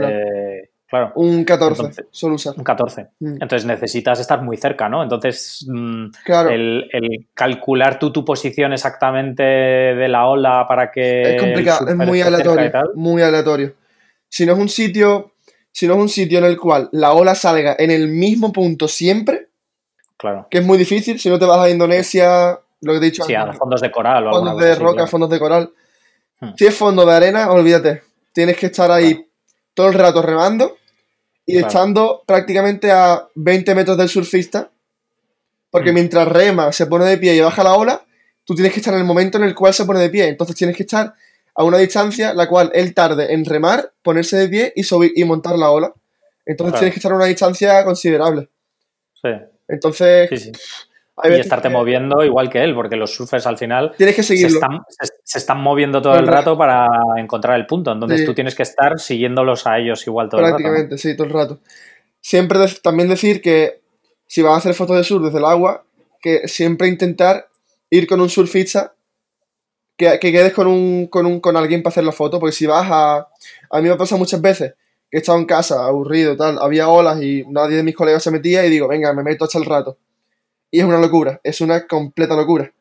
[0.87, 2.53] Claro, Un 14, Entonces- solo usar.
[2.55, 3.07] un 14.
[3.19, 3.33] Mm.
[3.41, 5.01] Entonces necesitas estar muy cerca, ¿no?
[5.01, 11.35] Entonces, mm, Claro, el, el calcular tú tu posición exactamente de la ola para que...
[11.35, 13.73] es complicado, es muy aleatorio, muy aleatorio.
[14.29, 15.31] Si no es un sitio,
[15.71, 18.87] si no es un sitio en el cual la ola salga en el mismo punto
[18.87, 19.47] siempre,
[20.23, 20.47] Claro.
[20.49, 23.35] que es muy difícil, si no te vas a Indonesia, lo que he dicho Sí,
[23.35, 25.07] a fondos de coral o fondos de roca, claro.
[25.07, 25.73] fondos de coral.
[26.39, 26.51] Hmm.
[26.57, 28.03] Si es fondo de arena, olvídate.
[28.31, 29.27] Tienes que estar ahí Claro.
[29.73, 30.77] todo el rato remando
[31.45, 31.67] y Claro.
[31.67, 34.71] estando prácticamente a 20 metros del surfista,
[35.69, 35.95] porque Hmm.
[35.95, 38.05] mientras rema, se pone de pie y baja la ola,
[38.45, 40.29] tú tienes que estar en el momento en el cual se pone de pie.
[40.29, 41.13] Entonces tienes que estar
[41.53, 45.25] a una distancia la cual él tarde en remar, ponerse de pie y subir y
[45.25, 45.93] montar la ola.
[46.45, 46.79] Entonces Claro.
[46.79, 48.47] tienes que estar a una distancia considerable.
[49.21, 49.29] Sí,
[49.73, 50.51] Entonces, sí, sí.
[51.17, 54.23] hay Y estarte que moviendo igual que él, porque los surfers al final tienes que
[54.23, 54.55] se seguirlo.
[54.59, 57.91] están, se, se están moviendo todo el rato para encontrar el punto.
[57.91, 58.25] Entonces Sí.
[58.25, 60.57] tú tienes que estar siguiéndolos a ellos igual todo el rato.
[60.57, 61.59] Prácticamente, sí, todo el rato.
[62.21, 63.81] Siempre de- también decir que
[64.27, 65.83] si vas a hacer fotos de surf desde el agua,
[66.21, 67.47] que siempre intentar
[67.89, 68.93] ir con un surfista,
[69.95, 72.65] que, que quedes con, un, con, un, con alguien para hacer la foto, porque si
[72.65, 73.27] vas a...
[73.69, 74.73] A mí me pasa muchas veces
[75.13, 78.31] que he estado en casa, aburrido, tal, había olas y nadie de mis colegas se
[78.31, 79.99] metía y digo, venga, me meto hasta el rato.
[80.71, 82.71] Y es una locura, es una completa locura.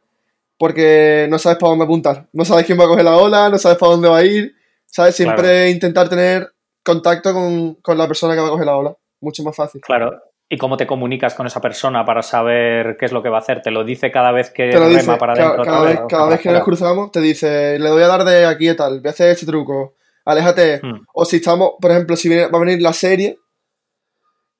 [0.57, 3.59] Porque no sabes para dónde apuntar, no sabes quién va a coger la ola, no
[3.59, 4.55] sabes para dónde va a ir,
[4.87, 5.15] ¿sabes?
[5.15, 5.69] Siempre Claro.
[5.69, 6.51] intentar tener
[6.83, 9.83] contacto con, con la persona que va a coger la ola, mucho más fácil.
[9.83, 10.19] Claro.
[10.49, 13.41] ¿Y cómo te comunicas con esa persona para saber qué es lo que va a
[13.41, 13.61] hacer?
[13.61, 15.65] ¿Te lo dice cada vez que rema dice, para adentro?
[15.65, 18.75] cada vez, cada que nos cruzamos, te dice, le doy a dar de aquí y
[18.75, 20.81] tal, voy a hacer este truco, aléjate.
[20.83, 23.39] Hmm, O si estamos, por ejemplo, si viene- va a venir la serie,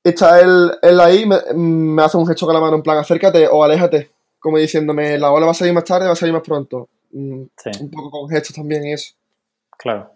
[0.05, 3.47] está él, él ahí, me, me hace un gesto con la mano en plan, acércate
[3.49, 6.43] o aléjate, como diciéndome, la ola va a salir más tarde, va a salir más
[6.43, 6.89] pronto.
[7.13, 9.15] Mm, sí, Un poco con gestos también y eso.
[9.79, 10.11] claro.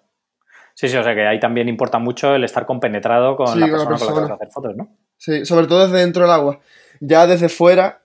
[0.75, 3.71] Sí, sí, o sea que ahí también importa mucho el estar compenetrado con Sí, la
[3.71, 4.89] con la persona con la que vas a hacer fotos, ¿no?
[5.17, 6.61] Sí, sobre todo desde dentro del agua.
[7.01, 8.03] Ya desde fuera,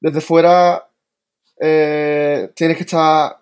[0.00, 0.88] desde fuera,
[1.60, 3.36] eh, tienes que estar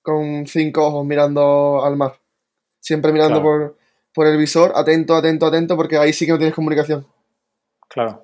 [0.00, 2.14] con cinco ojos mirando al mar.
[2.86, 3.42] Siempre mirando Claro.
[3.42, 3.76] por,
[4.14, 7.04] por el visor, atento, atento, atento, porque ahí sí que no tienes comunicación.
[7.88, 8.22] Claro.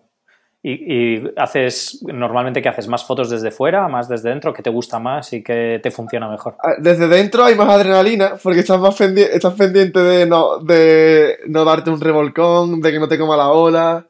[0.63, 0.71] ¿Y,
[1.17, 4.53] y haces normalmente que haces más fotos desde fuera, más desde dentro?
[4.55, 6.55] ¿Qué te gusta más y qué te funciona mejor?
[6.63, 11.39] Ah, Desde dentro hay más adrenalina, porque estás más pendi- estás pendiente de no, de
[11.49, 14.07] no darte un revolcón, de que no te coma la ola.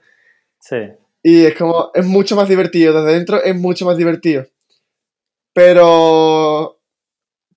[0.61, 0.77] Sí,
[1.23, 2.93] Y es como, es mucho más divertido.
[3.03, 4.45] Desde dentro es mucho más divertido.
[5.55, 6.79] Pero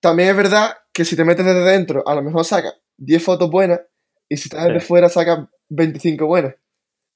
[0.00, 3.50] también es verdad que si te metes desde dentro, a lo mejor sacas 10 fotos
[3.50, 3.80] buenas.
[4.28, 4.86] Y si estás desde Sí.
[4.86, 6.54] fuera, sacas 25 buenas.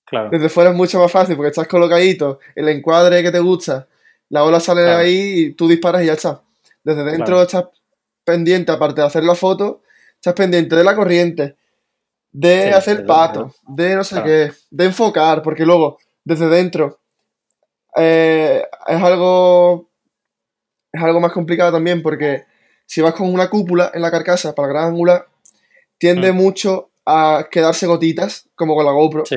[0.04, 0.28] claro.
[0.30, 3.86] Desde fuera es mucho más fácil porque estás colocadito, el encuadre que te gusta,
[4.28, 6.42] la ola sale de ahí y tú disparas y ya está.
[6.82, 7.42] Desde dentro Claro.
[7.42, 7.64] estás
[8.24, 9.82] pendiente, aparte de hacer la foto,
[10.16, 11.56] estás pendiente de la corriente,
[12.32, 16.98] de Sí, hacer pato, de no sé qué, de enfocar, porque luego, desde dentro,
[17.96, 19.88] eh, es algo.
[20.92, 22.44] Es algo más complicado también porque
[22.84, 25.24] si vas con una cúpula en la carcasa para gran angular,
[26.00, 26.36] tiende Mm.
[26.36, 29.24] mucho a quedarse gotitas, como con la GoPro.
[29.26, 29.36] Sí.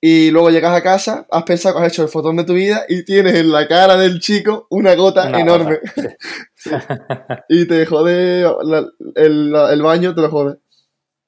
[0.00, 2.84] Y luego llegas a casa, has pensado que has hecho el fotón de tu vida
[2.88, 5.78] y tienes en la cara del chico una gota Una enorme.
[5.78, 6.16] gota,
[6.56, 6.70] sí.
[7.48, 10.58] Y te jode la- el, la- el baño, te lo jode.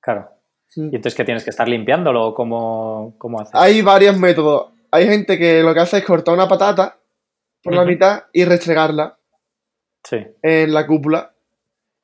[0.00, 0.28] Claro.
[0.76, 3.54] ¿Y entonces qué tienes que estar limpiándolo o cómo, cómo haces?
[3.54, 4.72] Hay varios métodos.
[4.90, 6.98] Hay gente que lo que hace es cortar una patata
[7.62, 9.18] por la mitad y restregarla
[10.02, 11.33] Sí, en la cúpula.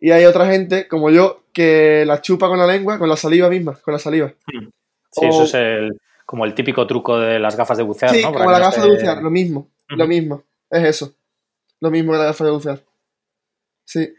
[0.01, 3.49] Y hay otra gente, como yo, que la chupa con la lengua, con la saliva
[3.51, 4.33] misma, con la saliva.
[5.13, 8.23] sí, O- eso es el, como el típico truco de las gafas de bucear, Sí,
[8.23, 8.33] ¿no?
[8.33, 10.43] Para como que la no gafa se- de bucear, lo mismo, lo mismo.
[10.71, 11.13] Es eso.
[11.81, 12.81] Lo mismo que la gafa de bucear.
[13.85, 14.13] Sí.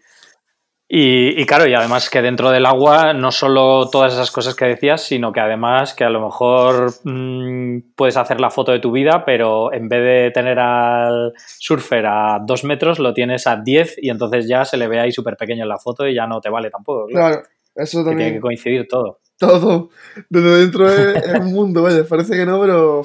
[0.94, 4.66] Y, y claro, y además que dentro del agua no solo todas esas cosas que
[4.66, 8.92] decías, sino que además que a lo mejor mm, puedes hacer la foto de tu
[8.92, 14.00] vida, pero en vez de tener al surfer a dos metros, lo tienes a 10
[14.02, 16.42] y entonces ya se le ve ahí súper pequeño en la foto y ya no
[16.42, 17.08] te vale tampoco.
[17.08, 17.36] claro.
[17.36, 18.34] Claro, eso Que tiene también.
[18.34, 19.20] que coincidir todo.
[19.40, 19.92] Todo
[20.30, 22.04] desde dentro es, un mundo, vaya.
[22.04, 23.02] Parece que no, pero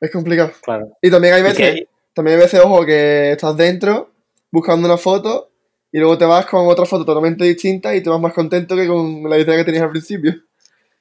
[0.00, 0.52] es complicado.
[0.62, 0.86] Claro.
[1.02, 4.12] Y también hay veces, también hay veces, ojo, que estás dentro
[4.52, 5.50] buscando una foto
[5.94, 8.88] y luego te vas con otra foto totalmente distinta y te vas más contento que
[8.88, 10.34] con la idea que tenías al principio.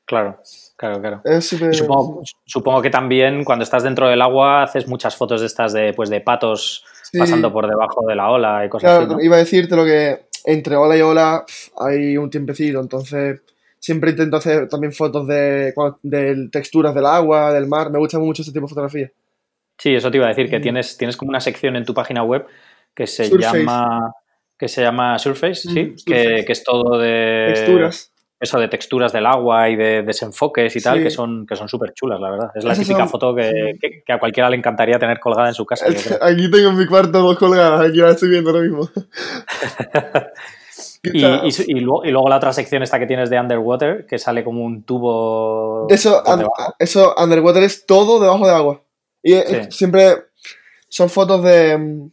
[0.05, 0.37] claro,
[0.77, 1.21] claro, claro.
[1.41, 5.93] Supongo, supongo que también cuando estás dentro del agua haces muchas fotos de estas de,
[5.93, 7.17] pues, de patos Sí.
[7.17, 9.13] pasando por debajo de la ola y cosas Claro, así.
[9.15, 9.21] ¿no?
[9.21, 11.43] iba a decirte lo que entre ola y ola
[11.79, 13.41] hay un tiempecito, entonces
[13.79, 17.89] siempre intento hacer también fotos de, de texturas del agua, del mar.
[17.91, 19.11] Me gusta mucho ese tipo de fotografía.
[19.77, 20.61] Sí, eso te iba a decir, que Mm.
[20.61, 22.45] tienes, tienes como una sección en tu página web
[22.95, 23.57] que se Surface.
[23.59, 24.13] llama
[24.57, 28.11] que se llama Surface, sí, Mm, que, que es todo de Texturas.
[28.39, 31.93] eso de texturas del agua y de desenfoques y tal, que son que son súper
[31.93, 32.51] chulas, la verdad.
[32.55, 35.47] Es la Esas típica son- foto que, que- que a cualquiera le encantaría tener colgada
[35.47, 35.85] en su casa.
[36.21, 38.89] Aquí tengo en mi cuarto dos colgadas, aquí las estoy viendo ahora mismo.
[41.05, 41.19] Y,
[41.67, 44.63] y luego, y luego la otra sección esta que tienes de Underwater, que sale como
[44.63, 46.23] un tubo eso,
[46.79, 48.81] eso, underwater es todo debajo de agua.
[49.21, 49.43] Y Sí.
[49.47, 50.15] es- siempre
[50.87, 52.09] son fotos de...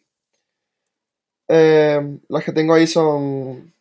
[1.50, 3.72] eh, las que tengo ahí son...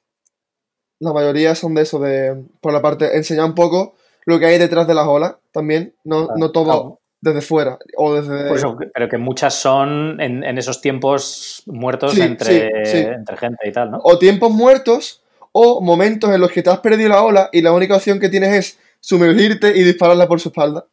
[0.99, 2.43] La mayoría son de eso, de...
[2.61, 3.15] Por la parte...
[3.15, 5.95] Enseñar un poco lo que hay detrás de las olas también.
[6.03, 6.63] No, Claro, no todo...
[6.65, 6.99] claro.
[7.21, 7.77] desde fuera.
[7.97, 8.53] O desde...
[8.53, 12.97] Eso, pero que muchas son en, en esos tiempos muertos Sí, entre, sí, sí.
[12.97, 13.99] entre gente y tal, ¿no?
[14.03, 17.71] O tiempos muertos o momentos en los que te has perdido la ola y la
[17.71, 20.85] única opción que tienes es sumergirte y dispararla por su espalda.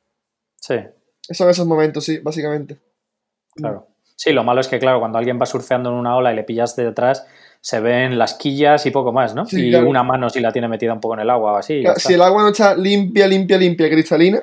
[0.60, 0.76] Sí,
[1.32, 2.78] Son esos momentos, sí, básicamente.
[3.54, 3.88] claro.
[4.16, 6.42] Sí, lo malo es que, claro, cuando alguien va surfeando en una ola y le
[6.42, 7.26] pillas de detrás,
[7.60, 9.44] se ven las quillas y poco más, ¿no?
[9.46, 9.88] Sí, y claro.
[9.88, 11.82] una mano si la tiene metida un poco en el agua o así.
[11.82, 14.42] Claro, si el agua no está limpia, limpia, limpia, cristalina,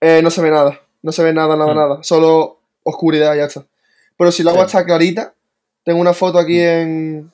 [0.00, 0.80] eh, no se ve nada.
[1.02, 1.76] No se ve nada, nada, Mm.
[1.76, 2.02] nada.
[2.02, 3.64] Solo oscuridad y ya está.
[4.16, 4.76] Pero si el agua Sí.
[4.76, 5.34] está clarita,
[5.84, 7.30] tengo una foto aquí en,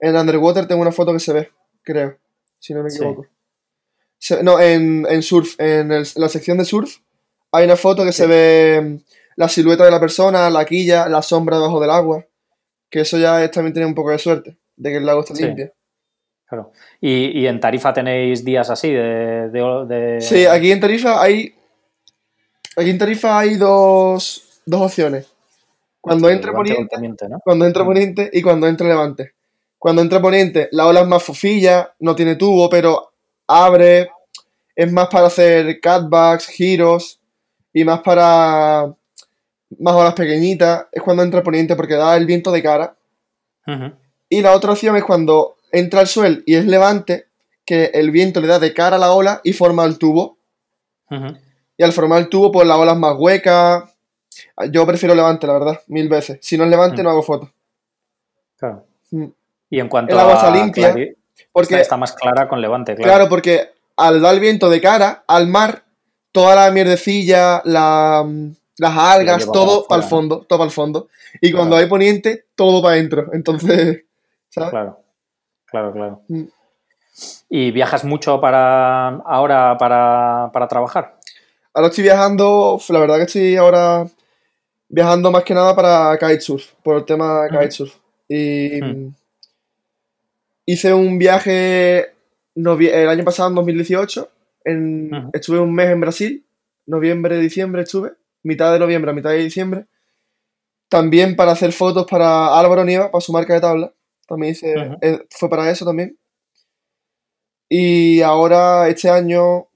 [0.00, 1.50] en Underwater, tengo una foto que se ve,
[1.82, 2.16] creo,
[2.58, 2.98] si no me Sí.
[2.98, 3.26] equivoco.
[4.18, 6.98] Se- no, en, en surf, en, el- en la sección de surf,
[7.52, 8.96] hay una foto que se ve mm,
[9.36, 12.24] la silueta de la persona, la quilla, la sombra debajo del agua.
[12.90, 15.34] Que eso ya es también tiene un poco de suerte, de que el lago está
[15.34, 15.44] Sí.
[15.44, 15.72] limpio.
[16.46, 16.72] Claro.
[17.00, 19.48] Y, y en Tarifa tenéis días así de...
[19.50, 21.54] de- de- Sí, aquí en Tarifa hay.
[22.76, 25.32] Aquí en Tarifa hay dos, dos opciones.
[26.00, 26.94] Cuando entra poniente,
[27.44, 27.86] cuando entra Mm.
[27.86, 29.32] poniente y cuando entra levante.
[29.78, 33.12] Cuando entra poniente, la ola es más fofilla, no tiene tubo, pero
[33.46, 34.10] abre.
[34.76, 37.20] Es más para hacer cutbacks, giros
[37.72, 38.92] y más para
[39.80, 40.86] más olas pequeñitas.
[40.92, 42.96] Es cuando entra poniente porque da el viento de cara.
[44.28, 47.26] Y la otra opción es cuando entra el suel y es levante,
[47.64, 50.36] que el viento le da de cara a la ola y forma el tubo.
[51.76, 53.90] Y al formar el tubo, pues la ola es más hueca.
[54.70, 56.38] Yo prefiero levante, la verdad, mil veces.
[56.42, 57.04] Si no es levante, Mm.
[57.04, 57.50] no hago fotos.
[58.58, 58.84] Claro.
[59.10, 59.26] Mm.
[59.70, 61.16] Y en cuanto El agua a está limpia, clari-
[61.52, 63.10] Porque, está, está más clara con Levante, claro.
[63.10, 65.84] claro, porque al dar el viento de cara al mar,
[66.32, 68.24] toda la mierdecilla, la,
[68.78, 71.08] las algas, todo para el fondo, todo para el fondo.
[71.40, 73.30] Y cuando hay poniente, todo para adentro.
[73.32, 74.04] Entonces,
[74.48, 74.70] ¿sabes?
[74.70, 75.00] Claro,
[75.66, 76.22] claro, claro.
[76.28, 76.44] Mm.
[77.48, 81.18] ¿Y viajas mucho para ahora para, para trabajar?
[81.72, 84.06] Ahora estoy viajando, la verdad que estoy ahora
[84.88, 87.94] viajando más que nada para kitesurf, por el tema kitesurf.
[88.28, 89.14] Y Mm.
[90.66, 92.12] hice un viaje
[92.56, 94.30] el año pasado, en 2018.
[94.64, 95.30] En.
[95.32, 96.44] Estuve un mes en Brasil,
[96.86, 98.12] noviembre, diciembre estuve,
[98.44, 99.86] mitad de noviembre a mitad de diciembre.
[100.88, 103.92] También para hacer fotos para Álvaro Nieva, para su marca de tabla.
[104.28, 106.16] También hice, eh, fue para eso también.
[107.68, 109.66] Y ahora, este año,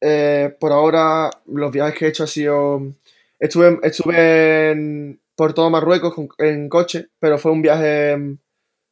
[0.00, 2.82] eh, por ahora, los viajes que he hecho ha sido.
[3.38, 8.38] Estuve, estuve en- por todo Marruecos con- en coche, pero fue un viaje mm,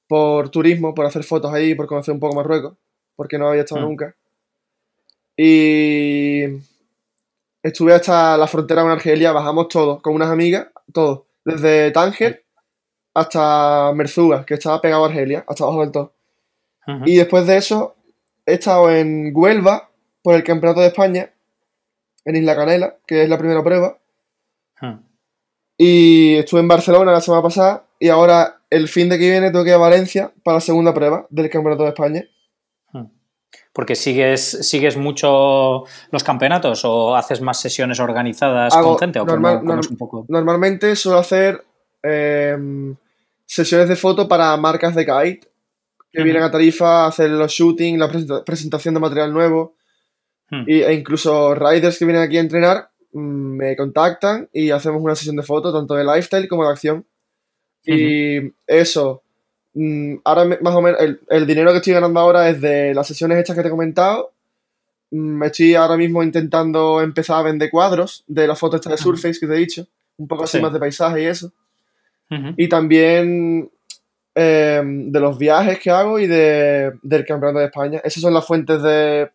[0.07, 2.77] por turismo, por hacer fotos ahí, por conocer un poco Marruecos,
[3.17, 3.85] porque no había estado Mm.
[3.85, 4.15] nunca.
[5.37, 6.45] Y
[7.67, 12.45] estuve hasta la frontera con Argelia, bajamos todos, con unas amigas, todos, desde Tánger
[13.13, 16.13] hasta Merzuga, que estaba pegado a Argelia, hasta abajo del todo.
[17.05, 17.97] Y después de eso,
[18.45, 19.91] he estado en Huelva
[20.23, 21.31] por el Campeonato de España,
[22.25, 23.99] en Isla Canela, que es la primera prueba.
[25.77, 27.85] Y estuve en Barcelona la semana pasada.
[27.99, 30.95] Y ahora, el fin de que viene, tengo que ir a Valencia para la segunda
[30.95, 32.25] prueba del Campeonato de España.
[33.77, 39.27] Porque sigues, sigues mucho los campeonatos o haces más sesiones organizadas Hago con gente o
[39.27, 40.25] normal- un poco.
[40.31, 41.63] Normalmente suelo hacer
[42.03, 42.97] em,
[43.45, 45.47] sesiones de foto para marcas de kite
[46.11, 49.75] que vienen a Tarifa a hacer los shooting, la presenta- presentación de material nuevo.
[50.51, 50.63] Ujú.
[50.67, 53.19] Y, e incluso riders que vienen aquí a entrenar mm,
[53.59, 57.07] me contactan y hacemos una sesión de fotos, tanto de lifestyle como de acción.
[57.85, 59.23] Y eso,
[60.25, 63.07] ahora me- más o menos, el, el dinero que estoy ganando ahora es de las
[63.07, 64.33] sesiones estas que te he comentado.
[65.11, 68.99] Mm, estoy ahora mismo intentando empezar a vender cuadros de las fotos estas de.
[68.99, 69.87] Surface que te he dicho,
[70.17, 70.63] un poco así Sí.
[70.63, 71.53] más de paisaje y eso.
[72.57, 73.71] Y también
[74.35, 78.01] eh, de los viajes que hago y de, del Campeonato de España.
[78.03, 79.31] Esas son las fuentes de,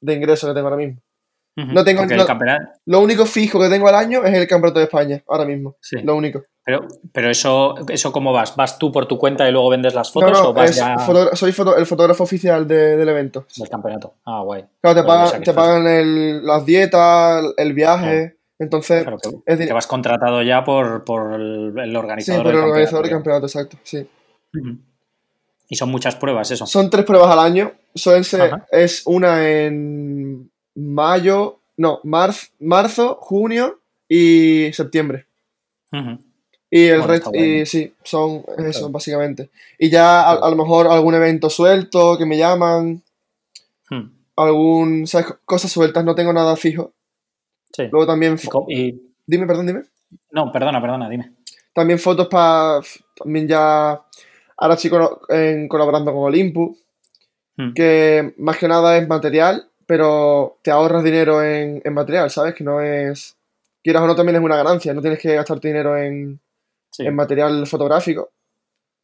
[0.00, 0.98] de ingresos que tengo ahora mismo.
[1.54, 2.64] No tengo- el no- campeonato.
[2.86, 5.76] Lo único fijo que tengo al año es el Campeonato de España, ahora mismo.
[5.80, 5.96] Sí.
[6.02, 6.42] Lo único.
[6.64, 8.54] Pero, pero eso, eso ¿cómo vas?
[8.54, 10.96] ¿Vas tú por tu cuenta y luego vendes las fotos no, o vas es ya
[11.34, 13.46] soy foto- el fotógrafo oficial de- del evento.
[13.56, 14.14] del campeonato?
[14.24, 14.64] Ah, guay.
[14.80, 18.36] Claro, te o pagan, sea te pagan el- las dietas, el viaje.
[18.60, 22.44] Entonces, Claro, que, es decir, que vas contratado ya por, por el, el sí, organizador
[22.44, 23.46] por el organizador del campeonato.
[23.46, 23.76] exacto.
[23.82, 24.08] Sí.
[25.68, 26.64] Y son muchas pruebas, eso.
[26.66, 27.72] Son tres pruebas al año.
[27.94, 28.22] Suelen
[28.70, 35.26] es una en mayo, no, marzo, marzo, junio y septiembre.
[35.92, 36.18] Ujú.
[36.74, 37.44] Y el Bueno, resto, bueno.
[37.44, 38.88] y sí, son eso, Claro.
[38.88, 39.50] básicamente.
[39.78, 43.02] Y ya a, a lo mejor algún evento suelto que me llaman,
[43.90, 44.08] Hmm.
[44.36, 45.34] algún, ¿sabes?
[45.44, 46.92] Cosas sueltas, no tengo nada fijo.
[47.74, 47.88] Sí.
[47.92, 49.82] Luego también, Y dime, perdón, dime.
[50.30, 51.32] no, perdona, perdona, dime.
[51.74, 52.80] También fotos para,
[53.18, 54.00] también ya,
[54.56, 54.76] ahora
[55.28, 56.78] en- colaborando con Olympus,
[57.58, 57.74] Hmm.
[57.74, 62.54] que más que nada es material, pero te ahorras dinero en, en material, ¿sabes?
[62.54, 63.36] Que no es.
[63.84, 64.94] Quieras o no, también es una ganancia.
[64.94, 66.40] No tienes que gastarte dinero en,
[66.92, 68.30] Sí, en material fotográfico.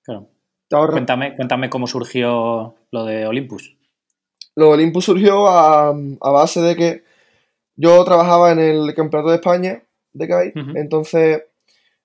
[0.04, 0.28] claro.
[0.68, 0.92] Te.
[0.92, 3.76] Cuéntame, cuéntame cómo surgió lo de Olympus.
[4.54, 7.04] Lo del Olympus surgió a, a base de que
[7.76, 10.52] yo trabajaba en el Campeonato de España de.
[10.54, 10.72] Ujú.
[10.76, 11.44] Entonces,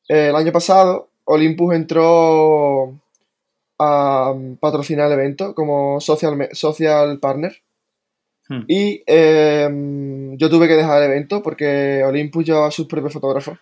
[0.08, 3.00] eh, el año pasado, Olympus entró
[3.80, 7.56] a patrocinar el evento como social, social partner.
[8.48, 8.64] Hmm.
[8.68, 13.58] Y eh, yo tuve que dejar el evento porque Olympus llevaba sus propios fotógrafos.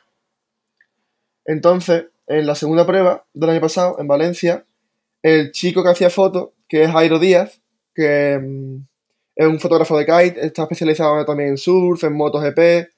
[1.46, 4.66] Entonces, en la segunda prueba del año pasado, en Valencia,
[5.22, 7.62] el chico que hacía fotos, que es Jairo Díaz,
[7.94, 8.78] que mm,
[9.36, 12.90] es un fotógrafo de kite, está especializado también en surf, en MotoGP,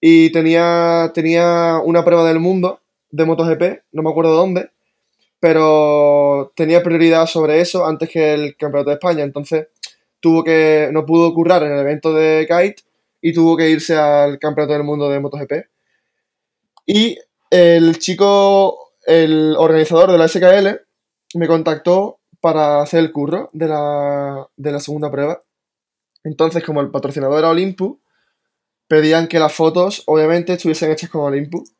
[0.00, 4.70] y tenía, tenía una prueba del mundo de MotoGP, no me acuerdo dónde,
[5.38, 9.68] pero tenía prioridad sobre eso antes que el Campeonato de España, entonces
[10.18, 12.82] tuvo que, no pudo currar en el evento de kite
[13.20, 15.52] y tuvo que irse al Campeonato del Mundo de MotoGP.
[16.86, 17.18] Y
[17.50, 20.80] el chico, el organizador de la SKL,
[21.34, 25.42] me contactó para hacer el curro de la, de la segunda prueba.
[26.24, 27.98] Entonces, como el patrocinador era Olympus,
[28.88, 31.72] pedían que las fotos, obviamente, estuviesen hechas con Olympus.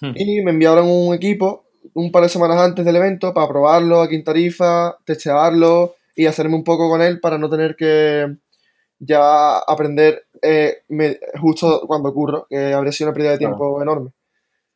[0.00, 0.12] Hmm.
[0.14, 4.14] Y me enviaron un equipo un par de semanas antes del evento para probarlo aquí
[4.14, 8.36] en Tarifa, testearlo y hacerme un poco con él para no tener que
[8.98, 13.56] ya aprender eh, me- justo cuando curro, que habría sido una pérdida de Claro.
[13.56, 14.10] tiempo enorme.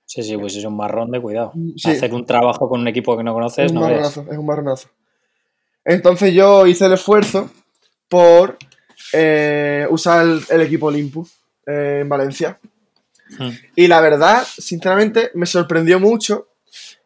[0.06, 1.52] Sí, sí, pues es un marrón de cuidado.
[1.76, 1.90] Sí.
[1.90, 4.46] Hacer un trabajo con un equipo que no conoces, Es un no marronazo, es un
[4.46, 4.88] marronazo.
[5.84, 7.50] Entonces yo hice el esfuerzo
[8.08, 8.56] por
[9.12, 11.32] eh, usar el, el equipo Olympus
[11.66, 12.58] eh, en Valencia.
[13.38, 13.50] Hmm.
[13.74, 16.48] Y la verdad, sinceramente, me sorprendió mucho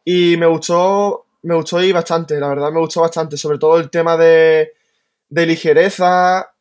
[0.05, 3.89] y me gustó, me gustó ir bastante, la verdad me gustó bastante, sobre todo el
[3.89, 4.73] tema de,
[5.29, 6.53] de ligereza,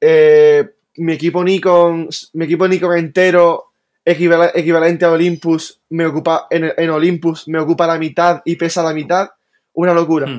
[0.00, 3.67] eh, mi equipo Nikon, mi equipo Nikon entero
[4.08, 8.82] equival- equivalente a Olympus me ocupa en, en Olympus me ocupa la mitad y pesa
[8.82, 9.30] la mitad,
[9.74, 10.26] una locura.
[10.26, 10.38] Hmm.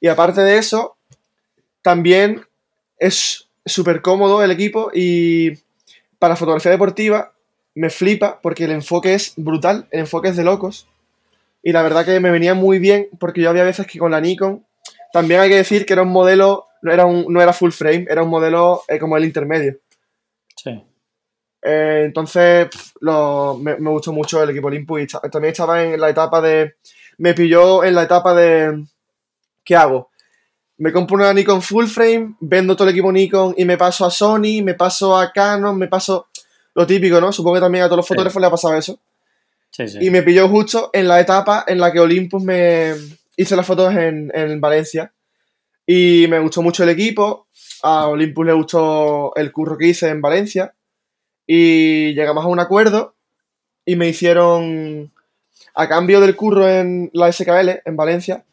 [0.00, 0.96] Y aparte de eso,
[1.82, 2.44] también
[2.98, 5.52] es súper cómodo el equipo y
[6.18, 7.32] para fotografía deportiva
[7.74, 10.86] me flipa porque el enfoque es brutal, el enfoque es de locos.
[11.62, 14.20] Y la verdad que me venía muy bien porque yo había veces que con la
[14.20, 14.64] Nikon,
[15.12, 18.06] también hay que decir que era un modelo, no era, un, no era full frame,
[18.08, 19.76] era un modelo eh, como el intermedio.
[20.56, 20.82] Sí.
[21.62, 22.68] Eh, entonces
[23.00, 26.74] lo- me, me gustó mucho el equipo Olympus y también estaba en la etapa de...
[27.18, 28.84] Me pilló en la etapa de...
[29.64, 30.10] ¿Qué hago?
[30.78, 34.10] Me compro una Nikon full frame, vendo todo el equipo Nikon y me paso a
[34.10, 36.26] Sony, me paso a Canon, me paso...
[36.74, 37.30] Lo típico, ¿no?
[37.32, 38.14] Supongo que también a todos los Sí.
[38.14, 38.98] fotógrafos le ha pasado eso.
[39.70, 39.98] Sí, sí.
[40.00, 42.94] Y me pilló justo en la etapa en la que Olympus me
[43.36, 45.12] hice las fotos en, en Valencia.
[45.86, 47.46] Y me gustó mucho el equipo.
[47.82, 50.72] A Olympus le gustó el curro que hice en Valencia.
[51.46, 53.14] Y llegamos a un acuerdo.
[53.84, 55.12] Y me hicieron,
[55.74, 58.44] a cambio del curro en la SKL, en Valencia,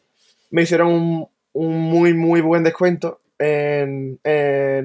[0.50, 4.20] me hicieron un, un muy, muy buen descuento en,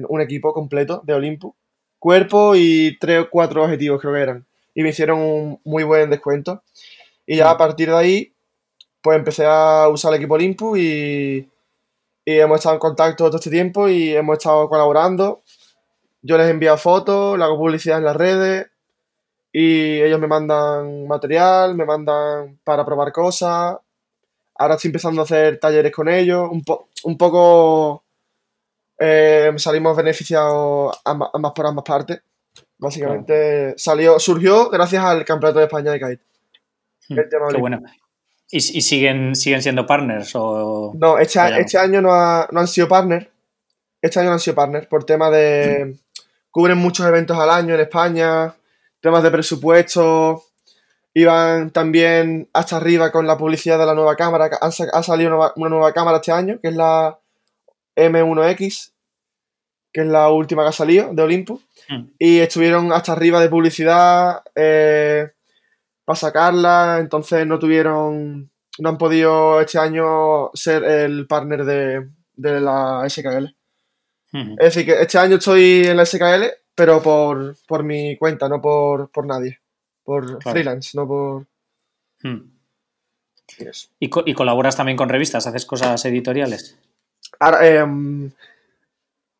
[0.08, 1.54] un equipo completo de Olympus.
[1.98, 6.10] Cuerpo y tres o cuatro objetivos creo que eran y me hicieron un muy buen
[6.10, 6.62] descuento.
[7.26, 8.32] Y ya a partir de ahí,
[9.00, 11.48] pues empecé a usar el equipo Olympus y,
[12.24, 15.42] y hemos estado en contacto todo este tiempo y hemos estado colaborando.
[16.26, 18.66] Yo les envío fotos, le hago publicidad en las redes
[19.52, 23.76] y ellos me mandan material, me mandan para probar cosas.
[24.58, 28.04] Ahora estoy empezando a hacer talleres con ellos, un, po- un poco
[28.98, 32.20] eh, salimos beneficiados ambas, ambas por ambas partes.
[32.78, 36.22] Básicamente salió, surgió gracias al Campeonato de España de Kite.
[37.08, 37.82] Hmm, el tema Qué bueno.
[38.50, 40.32] ¿Y, y siguen, siguen siendo partners?
[40.34, 40.92] O...
[40.94, 43.26] No, este, este año no, ha- no han sido partners.
[44.00, 45.96] Este año no han sido partners por tema de.
[46.56, 48.54] Cubren muchos eventos al año en España,
[49.02, 50.42] temas de presupuesto.
[51.12, 54.48] Iban también hasta arriba con la publicidad de la nueva cámara.
[54.58, 57.18] ha salido una, nueva cámara este año, que es la
[57.94, 58.92] M1X,
[59.92, 61.60] que es la última que ha salido de Olympus.
[61.90, 62.06] Hmm.
[62.18, 65.32] Y estuvieron hasta arriba de publicidad eh,
[66.06, 72.60] para sacarla, entonces no tuvieron, no han podido este año ser el partner de, de
[72.62, 73.55] la SKL.
[74.32, 74.52] Hmm.
[74.58, 78.60] Es decir, que este año estoy en la SKL, pero por, por mi cuenta, no
[78.60, 79.60] por, por nadie.
[80.04, 80.40] Por Claro.
[80.52, 81.46] freelance, no por...
[82.22, 82.50] Hmm.
[84.00, 85.46] ¿Y, co- y colaboras también con revistas?
[85.46, 86.76] ¿Haces cosas editoriales?
[87.38, 88.30] Ahora, em,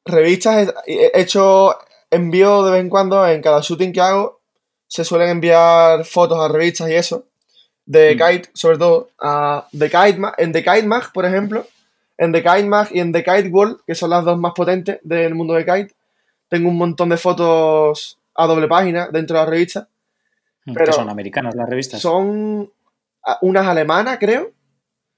[0.04, 1.74] revistas, he he hecho
[2.10, 4.40] envío de vez en cuando, en cada shooting que hago,
[4.88, 7.24] se suelen enviar fotos a revistas y eso,
[7.84, 8.18] de Mm.
[8.18, 11.66] Kite, sobre todo, a The Kite en The Kite Mag, por ejemplo,
[12.18, 14.98] en The Kite Mag y en The Kite World, que son las dos más potentes
[15.02, 15.94] del mundo de Kite,
[16.48, 19.88] tengo un montón de fotos a doble página dentro de la revista.
[20.64, 22.00] Mm, Pero- son americanas las revistas.
[22.00, 22.70] Son
[23.24, 24.52] ah, unas alemanas, creo.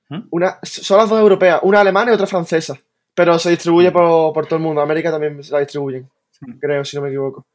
[0.09, 0.21] ¿Mm?
[0.31, 2.79] Una, son las dos europeas, una alemana y otra francesa.
[3.15, 4.81] Pero se distribuye por, por todo el mundo.
[4.81, 6.09] América también se la distribuyen,
[6.41, 6.59] Mm.
[6.61, 7.47] creo, si no me equivoco.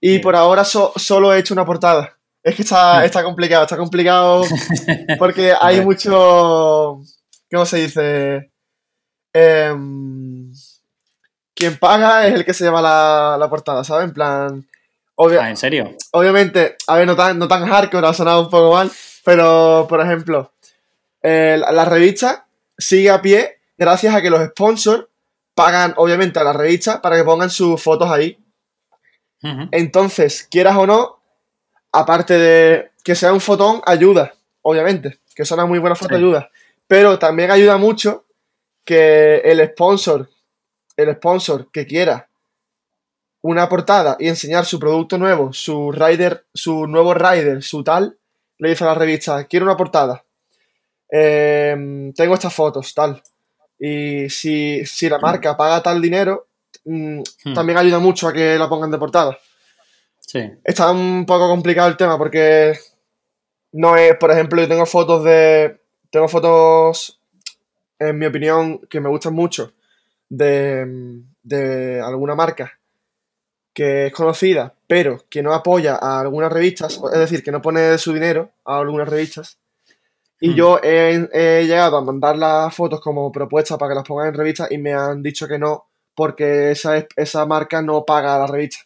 [0.00, 2.16] Y por ahora so- solo he hecho una portada.
[2.42, 3.04] Es que está, Mm.
[3.04, 4.42] está complicado, está complicado
[5.18, 7.00] porque hay mucho.
[7.50, 8.50] ¿Cómo se dice?
[9.32, 10.52] Em,
[11.54, 14.04] quien paga es el que se lleva la, la portada, ¿sabes?
[14.08, 14.68] En plan.
[15.16, 15.90] obvia- Ah, ¿en serio?
[16.12, 18.90] obviamente, a ver, no tan, no tan hardcore, ha sonado un poco mal,
[19.24, 20.52] pero por ejemplo,
[21.22, 25.06] eh, la, la revista sigue a pie gracias a que los sponsors
[25.54, 28.38] pagan, obviamente, a la revista para que pongan sus fotos ahí.
[29.72, 31.20] Entonces, quieras o no,
[31.92, 36.16] aparte de que sea un fotón, ayuda, obviamente, que son una muy buena foto, Sí.
[36.16, 36.50] ayuda.
[36.86, 38.24] Pero también ayuda mucho
[38.88, 40.26] que el sponsor,
[40.96, 42.26] el sponsor que quiera
[43.42, 48.16] una portada y enseñar su producto nuevo, su rider, su nuevo rider, su tal,
[48.56, 50.24] le dice a la revista, quiero una portada.
[51.10, 53.22] Em, tengo estas fotos, tal.
[53.78, 56.48] Y si, si la marca paga tal dinero,
[56.86, 57.54] mm, Hmm.
[57.54, 59.38] también ayuda mucho a que la pongan de portada.
[60.20, 60.40] Sí.
[60.64, 62.72] Está un poco complicado el tema porque
[63.72, 65.78] no es, por ejemplo, yo tengo fotos de.
[66.10, 67.20] Tengo fotos,
[67.98, 69.72] en mi opinión, que me gustan mucho
[70.28, 72.72] de, de alguna marca
[73.72, 77.96] que es conocida, pero que no apoya a algunas revistas, es decir, que no pone
[77.98, 79.58] su dinero a algunas revistas.
[80.40, 80.54] Y Hmm.
[80.54, 84.34] yo he, he llegado a mandar las fotos como propuesta para que las pongan en
[84.34, 88.38] revistas y me han dicho que no, porque esa, es- esa marca no paga a
[88.40, 88.78] la revista.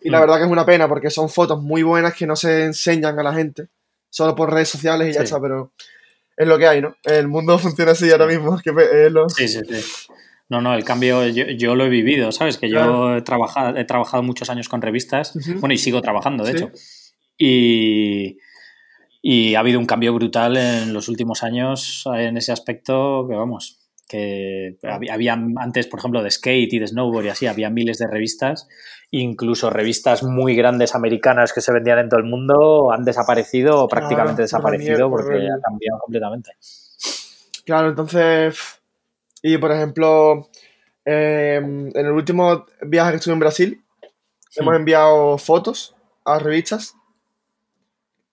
[0.00, 0.20] Y la Hmm.
[0.22, 3.22] verdad que es una pena porque son fotos muy buenas que no se enseñan a
[3.24, 3.66] la gente,
[4.10, 5.72] solo por redes sociales y ya está, pero
[6.38, 6.94] es lo que hay, ¿no?
[7.04, 8.58] El mundo funciona así ahora mismo.
[8.62, 10.08] Que pe- es lo- Sí, sí, sí.
[10.50, 12.56] No, no, el cambio yo, yo lo he vivido, ¿sabes?
[12.56, 16.52] Que yo he trabajado, he trabajado muchos años con revistas, bueno, y sigo trabajando, de
[16.52, 16.56] Sí.
[16.56, 16.70] hecho.
[17.36, 18.38] Y,
[19.20, 23.87] y ha habido un cambio brutal en los últimos años en ese aspecto, que vamos,
[24.08, 24.78] que
[25.10, 28.66] había, antes, por ejemplo, de skate y de snowboard y así, había miles de revistas,
[29.10, 33.88] incluso revistas muy grandes americanas que se vendían en todo el mundo han desaparecido o
[33.88, 36.52] prácticamente desaparecido por porque ha cambiado completamente.
[37.64, 38.80] Claro, entonces.
[39.42, 40.48] Y por ejemplo,
[41.04, 43.84] eh, en el último viaje que estuve en Brasil,
[44.56, 44.76] hemos Hmm.
[44.76, 45.94] enviado fotos
[46.24, 46.94] a revistas.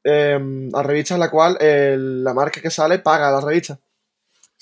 [0.07, 0.39] eh,
[0.73, 3.80] a revistas en la cual la marca que sale paga a la revista.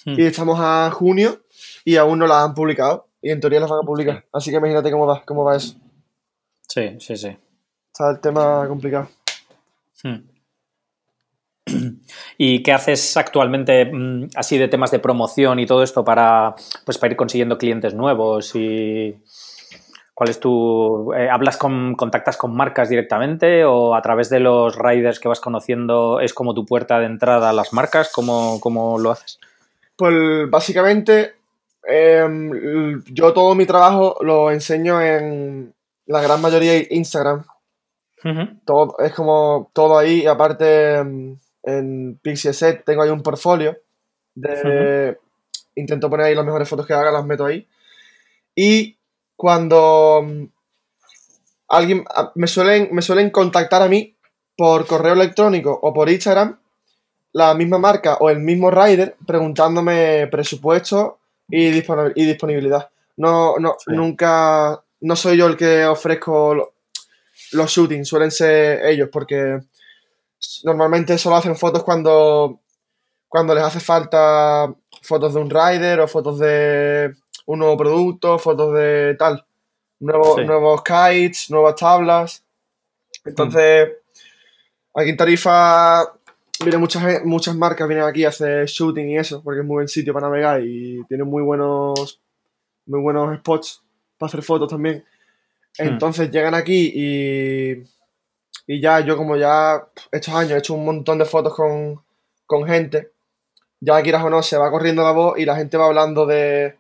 [0.06, 0.20] Hmm.
[0.20, 1.42] Y estamos a junio
[1.86, 3.08] y aún no las han publicado.
[3.22, 4.26] Y en teoría las van a publicar.
[4.34, 5.76] Así que imagínate cómo va, cómo va eso.
[6.68, 7.38] Sí, sí, sí.
[7.92, 9.08] Está el tema complicado.
[10.04, 10.28] Hmm.
[12.38, 16.98] ¿Y qué haces actualmente mm, así de temas de promoción y todo esto para, pues,
[16.98, 18.54] para ir consiguiendo clientes nuevos?
[18.56, 19.16] Y
[20.14, 21.12] ¿Cuál es tu...
[21.14, 25.40] eh, ¿Hablas con, contactas con marcas directamente o a través de los riders que vas
[25.40, 28.12] conociendo es como tu puerta de entrada a las marcas?
[28.14, 29.40] ¿Cómo, cómo lo haces?
[29.96, 31.34] Pues básicamente
[31.88, 35.74] em, yo todo mi trabajo lo enseño en
[36.06, 37.44] la gran mayoría Instagram.
[38.66, 40.22] Todo, es como todo ahí.
[40.24, 43.78] Y aparte em, en Pixieset tengo ahí un portfolio.
[44.36, 45.18] De,
[45.76, 47.68] Intento poner ahí las mejores fotos que haga, las meto ahí.
[48.56, 48.98] Y
[49.36, 50.44] cuando mm,
[51.68, 54.16] alguien a- me suelen, me suelen contactar a mí
[54.56, 56.60] por correo electrónico o por Instagram
[57.34, 61.20] la misma marca o el mismo rider preguntándome presupuesto
[61.50, 62.90] y, disponibil- y disponibilidad.
[63.18, 63.92] No, no, Sí.
[63.92, 66.74] nunca, no soy yo el que ofrezco lo-
[67.54, 69.60] los shootings, suelen ser ellos, porque
[70.64, 72.60] normalmente solo hacen fotos cuando,
[73.28, 77.14] cuando les hace falta fotos de un rider o fotos de
[77.46, 79.44] un nuevo producto, fotos de tal,
[80.00, 80.46] nuevos, Sí.
[80.46, 82.44] nuevos kites, nuevas tablas.
[83.26, 83.90] Entonces,
[84.96, 86.04] aquí en Tarifa
[86.60, 89.88] vienen muchas, muchas marcas, vienen aquí a hacer shooting y eso, porque es muy buen
[89.88, 92.20] sitio para navegar y tienen muy buenos,
[92.86, 93.82] muy buenos spots
[94.18, 95.04] para hacer fotos también.
[95.78, 95.88] Hmm.
[95.88, 97.84] Entonces llegan aquí y,
[98.68, 102.02] y ya yo como ya estos años he hecho un montón de fotos con,
[102.46, 103.12] con gente,
[103.80, 106.78] ya quieras o no, se va corriendo la voz y la gente va hablando de...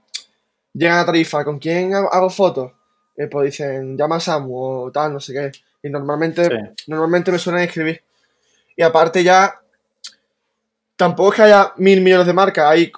[0.75, 2.71] Llegan a Tarifa, ¿con quién hago- hago fotos?
[3.15, 4.55] Eh, pues dicen, llama a Samu
[4.85, 5.51] o tal, no sé qué.
[5.87, 6.83] Y normalmente, Sí.
[6.87, 8.01] normalmente me suelen escribir.
[8.75, 9.61] Y aparte ya,
[10.95, 12.91] tampoco es que haya mil millones de marcas, hay,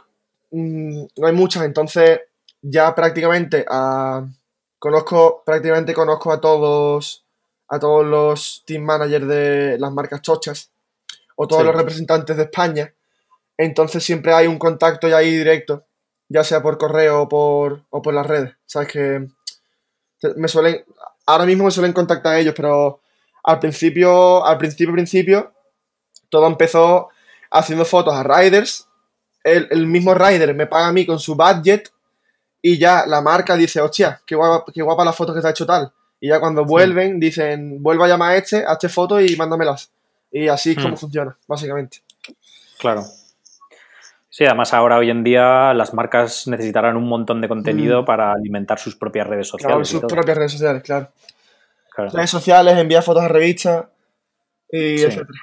[0.52, 2.22] mm, no hay muchas, entonces
[2.62, 4.26] ya prácticamente a,
[4.80, 7.24] conozco, prácticamente conozco a todos,
[7.68, 10.70] a todos los team managers de las marcas chochas
[11.36, 11.68] o todos Sí.
[11.68, 12.94] los representantes de España.
[13.58, 15.86] Entonces siempre hay un contacto ya ahí directo,
[16.30, 18.54] ya sea por correo o por, o por las redes.
[18.66, 19.28] Sabes que
[20.36, 20.84] Me suelen,
[21.28, 23.02] ahora mismo me suelen contactar ellos, pero
[23.44, 25.54] al principio, al principio, principio,
[26.30, 27.10] todo empezó
[27.52, 28.88] haciendo fotos a riders.
[29.44, 31.92] El, el mismo rider me paga a mí con su budget
[32.62, 35.52] y ya la marca dice, hostia, qué guapa, qué guapa la foto que te ha
[35.52, 35.92] hecho tal.
[36.20, 39.92] Y ya cuando vuelven, dicen, vuelva a llamar a este, hazte fotos y mándamelas.
[40.32, 40.98] Y así es como Hmm.
[40.98, 42.00] funciona, básicamente.
[42.80, 43.04] Claro.
[44.30, 48.80] Sí, además ahora hoy en día las marcas necesitarán un montón de contenido para alimentar
[48.80, 49.88] sus propias redes Claro, sociales.
[49.88, 50.08] y sus todo.
[50.10, 51.10] propias redes sociales, claro.
[51.94, 52.10] Claro.
[52.12, 53.86] Redes sociales, enviar fotos a revistas
[54.70, 55.04] y Sí.
[55.06, 55.40] etcétera.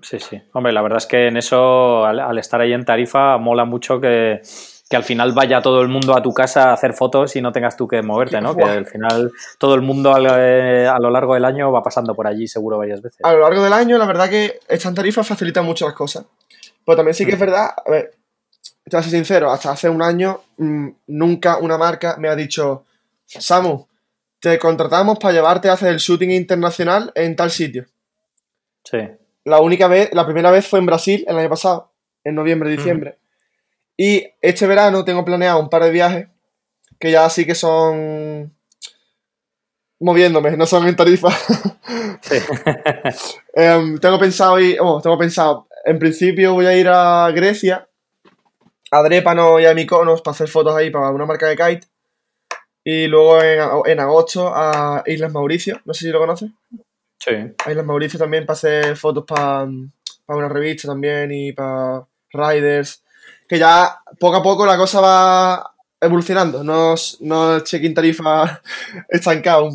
[0.00, 0.40] Sí, sí.
[0.52, 4.00] Hombre, la verdad es que en eso, al, al estar ahí en Tarifa, mola mucho
[4.00, 4.40] que,
[4.88, 7.52] que al final vaya todo el mundo a tu casa a hacer fotos y no
[7.52, 8.56] tengas tú que moverte, ¿no?
[8.56, 12.14] Que al final todo el mundo al- eh, a lo largo del año va pasando
[12.14, 13.20] por allí seguro varias veces.
[13.22, 16.24] A lo largo del año, la verdad que esta tarifa facilita mucho las cosas.
[16.84, 17.40] Pero también sí que es Mm.
[17.40, 18.10] verdad, a ver,
[18.84, 22.34] te voy a ser sincero, hasta hace un año mm, nunca una marca me ha
[22.34, 22.84] dicho,
[23.26, 23.86] Samu,
[24.40, 27.86] te contratamos para llevarte a hacer el shooting internacional en tal sitio.
[28.84, 28.98] Sí.
[29.44, 31.92] La única vez, la primera vez fue en Brasil el año pasado,
[32.24, 33.18] en noviembre, diciembre.
[33.96, 36.28] Y este verano tengo planeado un par de viajes
[36.98, 38.54] que ya sí que son
[40.00, 41.28] moviéndome, no son en tarifa.
[42.22, 42.36] Sí.
[43.54, 47.88] Em, tengo pensado ir, oh, tengo pensado, en principio voy a ir a Grecia,
[48.92, 51.88] a Drépano y a Mykonos para hacer fotos ahí para una marca de kite.
[52.84, 56.50] Y luego en, en agosto a Islas Mauricio, no sé si lo conoces.
[57.24, 57.30] Sí.
[57.70, 59.66] Islas Mauricio también para hacer fotos para,
[60.26, 63.02] para una revista también y para riders.
[63.48, 68.60] Que ya poco a poco la cosa va evolucionando, no, es- no check-in tarifa
[69.08, 69.68] estancado.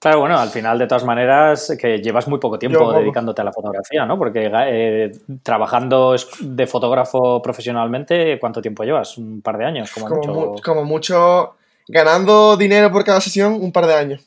[0.00, 3.44] Claro, bueno, al final, de todas maneras, que llevas muy poco tiempo Yo dedicándote a
[3.44, 4.16] la fotografía, ¿no?
[4.18, 9.18] Porque eh, trabajando de fotógrafo profesionalmente, ¿cuánto tiempo llevas?
[9.18, 9.90] ¿Un par de años?
[9.92, 10.34] Como, Como, mucho.
[10.52, 11.54] mu- como mucho,
[11.86, 14.26] ganando dinero por cada sesión, un par de años,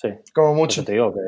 [0.00, 0.80] Sí, como mucho.
[0.80, 1.20] eso te digo que,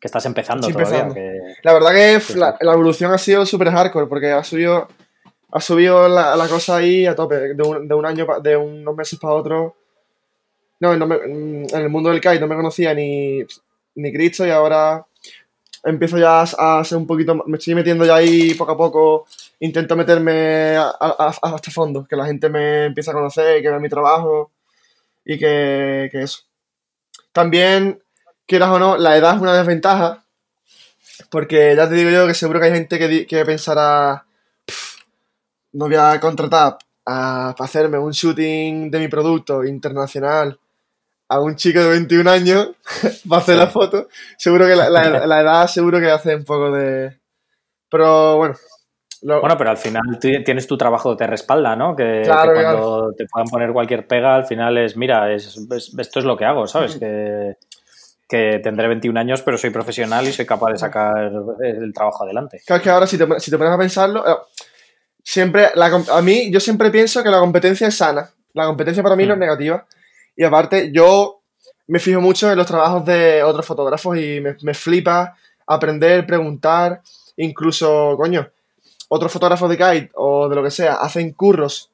[0.00, 1.00] que estás empezando Sí, todavía.
[1.00, 1.14] empezando.
[1.14, 4.88] que- La verdad que Sí, la, evolución ha sido súper hardcore porque ha subido,
[5.50, 8.56] ha subido la, la cosa ahí a tope, de un, de un año, pa- de
[8.56, 9.76] unos meses para otro.
[10.80, 13.40] No, no me- mm, en el mundo del kite no me conocía ni,
[13.94, 15.04] ni Cristo y ahora
[15.84, 19.26] empiezo ya a, ser un poquito, me estoy metiendo ya ahí poco a poco,
[19.60, 23.68] intento meterme a- a- a- hasta fondo, que la gente me empiece a conocer, que
[23.70, 24.50] vea mi trabajo
[25.24, 26.40] y que, que eso.
[27.32, 28.00] También,
[28.48, 30.24] quieras o no, la edad es una desventaja,
[31.30, 34.24] porque ya te digo yo que seguro que hay gente que, que pensará,
[34.66, 34.96] "Pff,
[35.72, 40.58] no voy a contratar a, para hacerme un shooting de mi producto internacional
[41.28, 42.70] a un chico de 21 años
[43.28, 43.60] para hacer Sí.
[43.60, 44.08] la foto.
[44.38, 47.18] Seguro que la, la- la edad seguro que hace un poco de...
[47.90, 48.54] Pero bueno.
[49.22, 51.94] lo- Bueno, pero al final tienes tu trabajo de respalda, ¿no?
[51.96, 55.94] Que, Claro, que cuando te puedan poner cualquier pega, al final es, mira, es, es-
[55.98, 56.96] esto es lo que hago, ¿sabes?
[56.96, 57.56] Que,
[58.28, 62.60] que tendré 21 años, pero soy profesional y soy capaz de sacar el trabajo adelante.
[62.66, 64.36] Claro, es que ahora si te, si te pones a pensarlo, eh,
[65.22, 68.28] siempre, la a mí, yo siempre pienso que la competencia es sana.
[68.52, 69.40] La competencia para mí no es Mm.
[69.40, 69.86] negativa.
[70.36, 71.40] Y aparte, yo
[71.86, 75.34] me fijo mucho en los trabajos de otros fotógrafos y me, me flipa
[75.66, 77.00] aprender, preguntar,
[77.36, 78.48] incluso, coño,
[79.08, 81.90] otros fotógrafos de kite o de lo que sea, hacen curros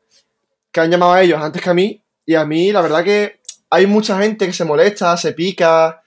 [0.72, 2.03] que han llamado a ellos antes que a mí.
[2.26, 6.01] Y a mí, la verdad que hay mucha gente que se molesta, se pica.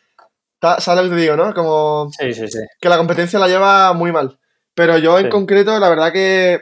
[0.61, 1.53] ¿Sabes lo que te digo, no?
[1.53, 2.59] Como Sí, sí, sí.
[2.79, 4.37] que la competencia la lleva muy mal.
[4.73, 6.61] Pero yo en concreto, la verdad que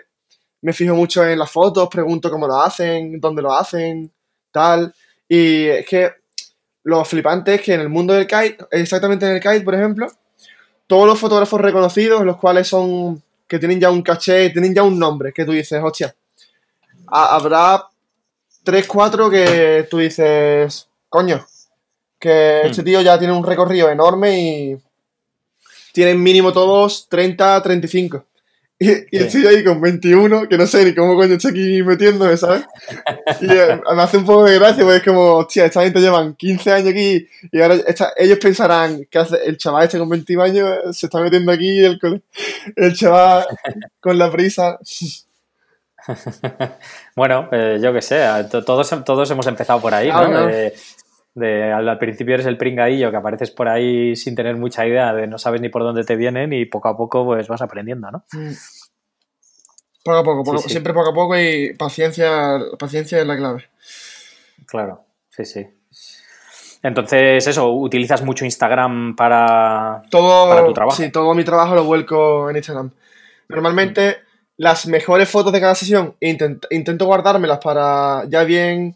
[0.61, 4.11] me fijo mucho en las fotos, pregunto cómo lo hacen, dónde lo hacen,
[4.51, 4.93] tal.
[5.27, 6.11] Y es que
[6.83, 10.07] lo flipante es que en el mundo del kite, exactamente en el kite, por ejemplo,
[10.87, 14.97] todos los fotógrafos reconocidos, los cuales son, que tienen ya un caché, tienen ya un
[14.99, 16.15] nombre, que tú dices, hostia,
[17.07, 17.87] ha- habrá
[18.63, 21.45] tres, cuatro que tú dices, coño,
[22.19, 22.67] que Hmm.
[22.67, 24.77] este tío ya tiene un recorrido enorme y
[25.93, 28.25] tienen mínimo todos 30, 35.
[28.77, 32.35] Y, y estoy ahí con 21, que no sé ni cómo coño estoy aquí metiéndome,
[32.35, 32.63] ¿sabes?
[33.41, 36.35] Y eh, me hace un poco de gracia, porque es como, hostia, esta gente llevan
[36.35, 40.43] 15 años aquí y ahora esta- ellos pensarán que hace el chaval este con 21
[40.43, 41.97] años se está metiendo aquí el,
[42.75, 43.45] el chaval
[44.01, 44.77] con la prisa.
[47.15, 50.27] Bueno, eh, yo qué sé, todos, todos hemos empezado por ahí, ¿no?
[50.27, 50.49] claro.
[51.35, 55.13] De, al, al principio eres el pringadillo que apareces por ahí sin tener mucha idea
[55.13, 58.09] de no sabes ni por dónde te vienen y poco a poco pues vas aprendiendo,
[58.09, 58.23] ¿no?
[58.31, 58.53] Mm.
[60.03, 60.69] Poco a poco, poco- Sí, sí.
[60.69, 63.65] siempre poco a poco y paciencia, paciencia es la clave.
[64.65, 65.67] Claro, sí, sí.
[66.83, 70.03] Entonces, eso, utilizas mucho Instagram para...
[70.11, 70.95] Todo, Para tu trabajo.
[70.95, 72.91] Sí, todo mi trabajo lo vuelco en Instagram.
[73.49, 74.17] Normalmente,
[74.57, 78.95] las mejores fotos de cada sesión intent- intento guardármelas para ya bien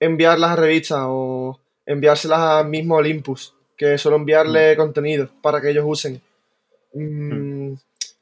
[0.00, 5.84] enviarlas a revistas o enviárselas mismo al Impus, que suelo enviarle contenido para que ellos
[5.86, 6.20] usen.
[6.94, 7.74] Mm,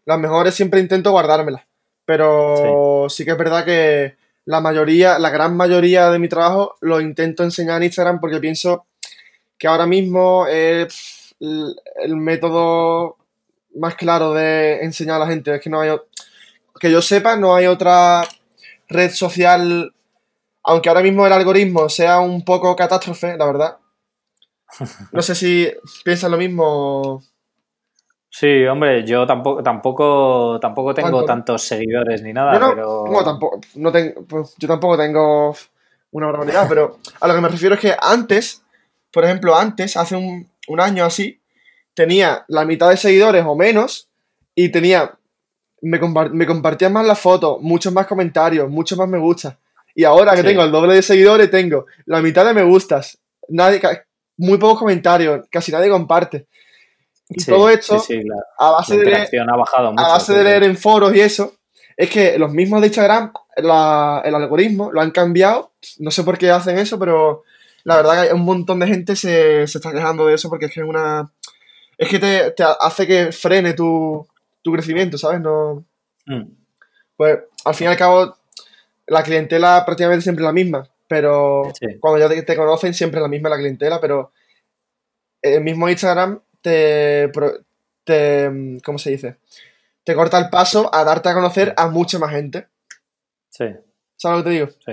[0.05, 1.65] las mejores siempre intento guardármelas,
[2.05, 3.25] pero sí.
[3.25, 7.77] que es verdad que la mayoría, la gran mayoría de mi trabajo lo intento enseñar
[7.77, 8.87] en Instagram porque pienso
[9.59, 13.17] que ahora mismo es el, método
[13.75, 15.55] más claro de enseñar a la gente.
[15.55, 15.91] Es que no hay,
[16.81, 18.23] que yo sepa, no hay otra
[18.89, 19.93] red social,
[20.69, 23.79] aunque ahora mismo el algoritmo sea un poco catástrofe, la verdad.
[25.13, 25.73] No sé si
[26.05, 27.23] piensas lo mismo.
[28.29, 33.25] Sí, hombre, yo tampoco, tampoco, tampoco tengo tantos seguidores ni nada, no, pero.
[33.25, 35.57] tampoco, no tengo, pues, yo tampoco tengo
[36.11, 38.63] una barbaridad, pero a lo que me refiero es que antes,
[39.11, 41.41] por ejemplo, antes, hace un, un año así,
[41.95, 44.11] tenía la mitad de seguidores o menos
[44.55, 45.15] y tenía.
[45.81, 45.99] Me,
[46.33, 49.59] me compartían más las fotos, muchos más comentarios, muchos más me gusta.
[49.99, 53.19] Y ahora que tengo el doble de seguidores, tengo la mitad de me gustas,
[53.49, 53.81] nadie,
[54.37, 56.47] muy pocos comentarios, casi nadie comparte.
[57.29, 58.01] Y todo esto,
[58.61, 61.53] a base, de leer, ha bajado mucho, a base de leer en foros y eso,
[61.97, 65.73] es que los mismos de Instagram, el algoritmo, lo han cambiado.
[65.99, 67.43] No sé por qué hacen eso, pero
[67.83, 70.79] la verdad que un montón de gente se, está quejando de eso porque es que
[70.79, 71.29] es una.
[71.97, 74.25] Es que te, hace que frene tu,
[74.63, 75.41] crecimiento, ¿sabes?
[75.41, 75.85] No.
[76.25, 76.43] Mm.
[77.17, 78.38] Pues al fin y al cabo,
[79.09, 83.23] la clientela prácticamente siempre es la misma, pero cuando ya te, te, conocen, siempre es
[83.23, 84.33] la misma la clientela, pero
[85.43, 87.31] el mismo Instagram te,
[88.05, 88.51] te.
[88.85, 89.37] ¿Cómo se dice?
[90.05, 92.69] Te corta el paso a darte a conocer a mucha más gente.
[93.51, 93.67] Sí.
[94.17, 94.69] ¿Sabes lo que te digo?
[94.85, 94.93] Sí.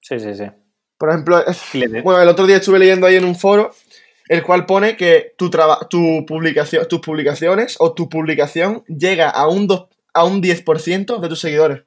[0.00, 0.50] Sí, sí, sí.
[0.96, 1.42] Por ejemplo,
[2.04, 3.72] bueno, el otro día estuve leyendo ahí en un foro
[4.30, 5.50] el cual pone que tu,
[5.90, 9.66] tu publicación, tus publicaciones o tu publicación llega a un,
[10.14, 11.82] a un 10% de tus seguidores.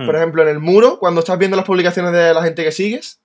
[0.00, 0.06] Hmm.
[0.06, 3.20] Por ejemplo, en el muro, cuando estás viendo las publicaciones de la gente que sigues,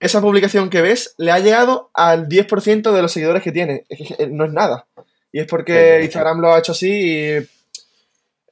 [0.00, 3.86] esa publicación que ves le ha llegado al 10% de los seguidores que tiene.
[4.30, 4.86] no es nada.
[5.32, 7.48] Y es porque Instagram lo ha hecho así y es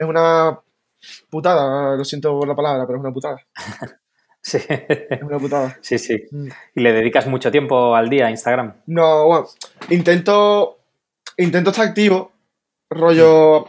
[0.01, 0.59] una
[1.29, 1.95] putada.
[1.95, 3.39] Lo siento por la palabra, pero es una putada.
[4.41, 4.59] sí.
[4.69, 5.77] Es una putada.
[5.83, 6.17] Sí, sí.
[6.31, 6.49] Mm.
[6.75, 8.73] ¿Y le dedicas mucho tiempo al día a Instagram?
[8.87, 9.47] No, bueno,
[9.91, 10.79] intento,
[11.37, 12.33] intento estar activo.
[12.89, 13.69] Rollo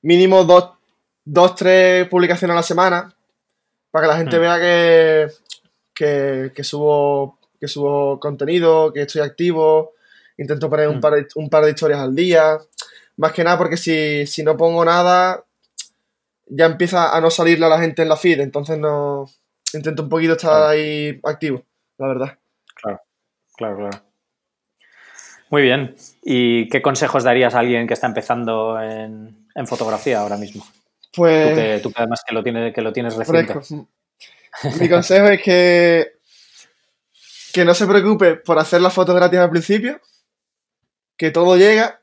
[0.00, 0.75] mínimo dos,
[1.26, 3.14] dos, tres publicaciones a la semana
[3.90, 4.40] para que la gente mm.
[4.40, 5.30] vea
[5.94, 9.92] que, que, subo, que subo contenido, que estoy activo,
[10.38, 11.00] intento poner un, mm.
[11.00, 12.58] par de, un par de historias al día.
[13.18, 15.44] Más que nada porque si, si no pongo nada,
[16.46, 19.26] ya empieza a no salirle a la gente en la feed, entonces no
[19.74, 21.62] intento un poquito estar ahí activo,
[21.98, 22.38] la verdad.
[22.74, 23.00] Claro,
[23.56, 24.06] claro, claro.
[25.50, 25.94] Muy bien.
[26.22, 30.64] ¿Y qué consejos darías a alguien que está empezando en, fotografía ahora mismo?
[31.14, 31.82] Pues.
[31.82, 33.54] Tú que, además que lo, tienes, que lo tienes reciente.
[34.80, 36.12] Mi consejo es que,
[37.52, 40.00] que no se preocupe por hacer las fotos gratis al principio,
[41.16, 42.00] que todo llega,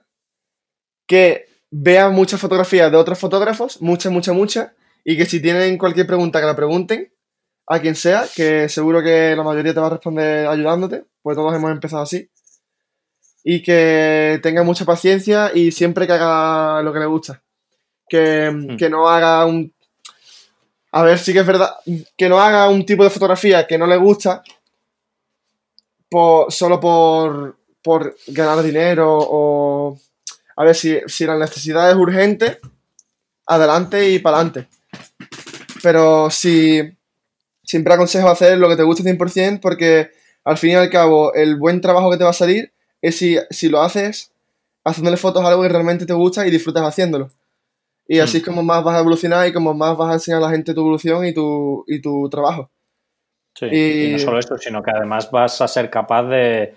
[1.07, 4.71] que vea muchas fotografías de otros fotógrafos, muchas, muchas, muchas,
[5.03, 7.11] y que si tienen cualquier pregunta que la pregunten
[7.67, 11.55] a quien sea, que seguro que la mayoría te va a responder ayudándote, pues todos
[11.55, 12.29] hemos empezado así.
[13.43, 17.43] Y que tenga mucha paciencia y siempre que haga lo que le gusta.
[18.07, 18.77] Que, hmm.
[18.77, 19.73] que no haga un
[20.95, 21.75] a ver, sí que es verdad
[22.15, 24.43] que no haga un tipo de fotografía que no le gusta
[26.49, 29.97] solo por, por ganar dinero o...
[30.55, 32.59] A ver, si, si la necesidad es urgente,
[33.47, 34.67] adelante y para adelante.
[35.81, 36.95] Pero si
[37.63, 40.11] siempre aconsejo hacer lo que te guste 100% porque
[40.43, 43.35] al fin y al cabo el buen trabajo que te va a salir es si,
[43.49, 44.31] si lo haces
[44.85, 47.31] haciéndole fotos a algo que realmente te gusta y disfrutas haciéndolo.
[48.07, 50.45] Y así es como más vas a evolucionar y como más vas a enseñar a
[50.45, 52.69] la gente tu evolución y tu, y tu trabajo.
[53.55, 54.11] Sí, y...
[54.13, 56.75] no solo esto, sino que además vas a ser capaz de,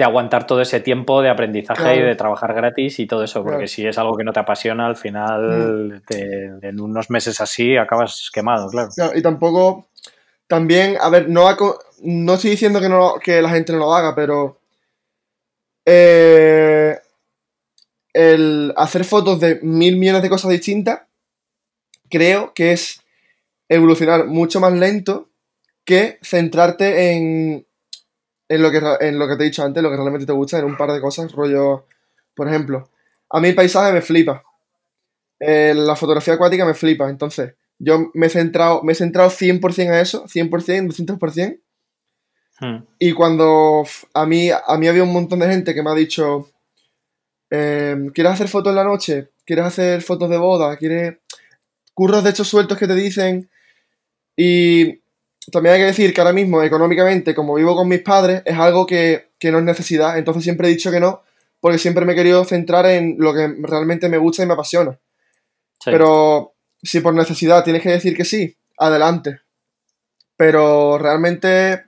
[0.00, 3.86] aguantar todo ese tiempo de aprendizaje y de trabajar gratis y todo eso, porque si
[3.86, 6.64] es algo que no te apasiona, al final mm.
[6.64, 8.90] en unos meses así acabas quemado, claro.
[9.14, 9.88] Y tampoco,
[10.46, 11.48] también, a ver, no,
[12.02, 14.58] no estoy diciendo que, no, que la gente no lo haga, pero
[15.84, 16.98] eh,
[18.12, 21.02] el hacer fotos de mil millones de cosas distintas,
[22.10, 23.02] creo que es
[23.68, 25.28] evolucionar mucho más lento
[25.84, 27.66] que centrarte en,
[28.48, 30.58] en, lo que, en lo que te he dicho antes, lo que realmente te gusta,
[30.58, 31.86] en un par de cosas, rollo,
[32.34, 32.90] por ejemplo,
[33.30, 34.42] a mí el paisaje me flipa,
[35.40, 39.90] eh, la fotografía acuática me flipa, entonces yo me he centrado, me he centrado 100%
[39.90, 40.50] a eso, 100%,
[40.88, 41.60] 200%,
[42.60, 42.84] hmm.
[42.98, 43.84] y cuando
[44.14, 46.50] a mí, a mí había un montón de gente que me ha dicho,
[47.50, 49.30] Em, ¿Quieres hacer fotos en la noche?
[49.44, 50.76] ¿Quieres hacer fotos de boda?
[50.76, 51.16] ¿Quieres
[51.94, 53.50] curros de estos sueltos que te dicen?
[54.36, 55.00] Y
[55.50, 58.86] también hay que decir que ahora mismo, económicamente, como vivo con mis padres, es algo
[58.86, 60.18] que, que no es necesidad.
[60.18, 61.22] Entonces siempre he dicho que no,
[61.60, 64.98] porque siempre me he querido centrar en lo que realmente me gusta y me apasiona.
[65.82, 65.90] Sí.
[65.90, 69.40] Pero si por necesidad tienes que decir que sí, adelante.
[70.36, 71.86] Pero realmente,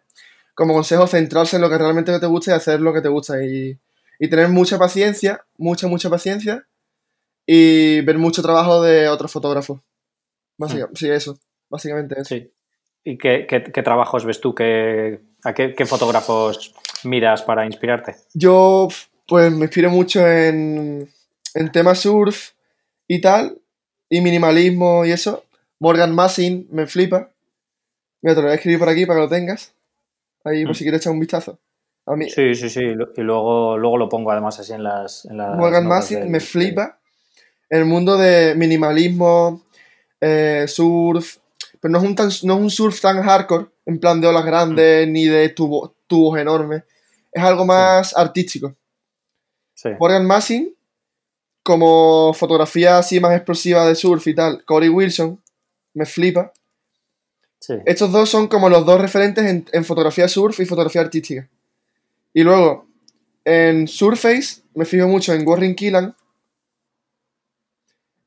[0.55, 3.45] como consejo, centrarse en lo que realmente te gusta y hacer lo que te gusta.
[3.45, 3.79] Y,
[4.21, 6.67] y tener mucha paciencia, mucha, mucha paciencia.
[7.47, 9.81] Y ver mucho trabajo de otros fotógrafos.
[10.57, 11.39] Básicamente, sí, eso.
[11.69, 12.29] Básicamente eso.
[12.37, 12.53] Sí.
[13.03, 14.55] ¿Y qué, qué- qué trabajos ves tú?
[14.55, 18.15] ¿Qué, ¿A qué, qué fotógrafos miras para inspirarte?
[18.35, 18.89] Yo,
[19.27, 21.11] pues, me inspiro mucho en,
[21.55, 22.51] en temas surf
[23.09, 23.59] y tal,
[24.09, 25.45] y minimalismo y eso.
[25.81, 27.31] Morgan Massin me flipa.
[28.23, 29.73] Mira, te lo voy a escribir por aquí para que lo tengas.
[30.45, 30.75] Ahí, por Mm.
[30.75, 31.59] si quieres echar un vistazo.
[32.13, 32.81] A mí, Sí, sí, sí.
[32.83, 35.25] Y luego, luego lo pongo además así en las.
[35.27, 36.99] En las Morgan del- me flipa.
[37.69, 39.63] El mundo de minimalismo,
[40.21, 41.37] eh, surf.
[41.81, 44.45] Pero no es, un tan- no es un surf tan hardcore, en plan de olas
[44.45, 46.83] grandes, ni de tubo- tubos enormes.
[47.33, 48.75] Es algo más artístico.
[49.75, 49.91] Sí.
[49.99, 50.75] Morgan Massin,
[51.63, 55.41] como fotografía así más explosiva de surf y tal, Corey Wilson,
[55.95, 56.53] me flipa.
[57.61, 57.75] sí.
[57.87, 61.49] Estos dos son como los dos referentes en, en fotografía surf y fotografía artística.
[62.33, 62.87] Y luego,
[63.45, 66.15] en Surface, me fijo mucho en Warren Killan.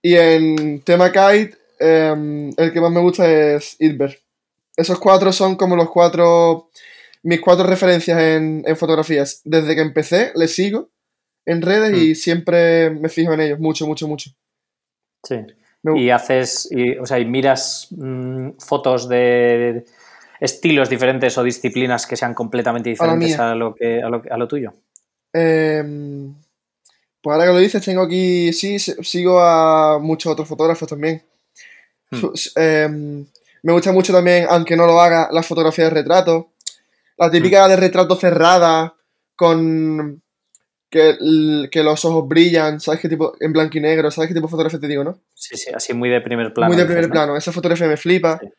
[0.01, 4.19] Y en tema kite, em, el que más me gusta es Ilber.
[4.75, 6.69] Esos cuatro son como los cuatro,
[7.23, 9.41] mis cuatro referencias en, en fotografías.
[9.45, 10.89] Desde que empecé, les sigo
[11.45, 14.31] en redes y siempre me fijo en ellos, mucho, mucho, mucho.
[15.25, 15.35] sí.
[15.85, 16.69] Me Y haces.
[16.71, 19.83] Y, o sea, y miras mm, fotos de
[20.43, 24.45] estilos diferentes o disciplinas que sean completamente diferentes a lo, que, a lo, a lo
[24.45, 24.73] tuyo.
[25.31, 26.35] Em,
[27.21, 31.23] pues ahora que lo dices, tengo aquí, sí, sigo a muchos otros fotógrafos también.
[32.11, 32.25] Hmm.
[32.57, 33.25] Em,
[33.61, 36.51] me gusta mucho también, aunque no lo haga, la fotografía de retrato.
[37.17, 38.95] La típica de retrato cerrada,
[39.37, 40.21] con
[40.89, 43.33] que, los ojos brillan, ¿sabes qué tipo?
[43.39, 45.17] En blanco y negro, ¿sabes qué tipo de fotografía te digo, no?
[45.33, 46.67] Sí, sí, así muy de primer plano.
[46.67, 47.13] Muy de primer ¿no?
[47.13, 47.37] plano.
[47.37, 48.49] Esa fotografía me flipa Sí.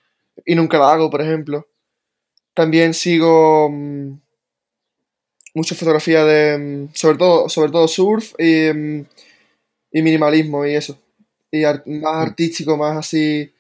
[0.47, 1.67] y nunca la hago, por ejemplo.
[2.55, 4.13] También sigo mm,
[5.55, 9.07] mucha fotografía de, mm, sobre todo, sobre todo surf y, mm,
[9.93, 10.99] y minimalismo y eso.
[11.51, 12.05] Y más Mm.
[12.07, 13.53] artístico, más así.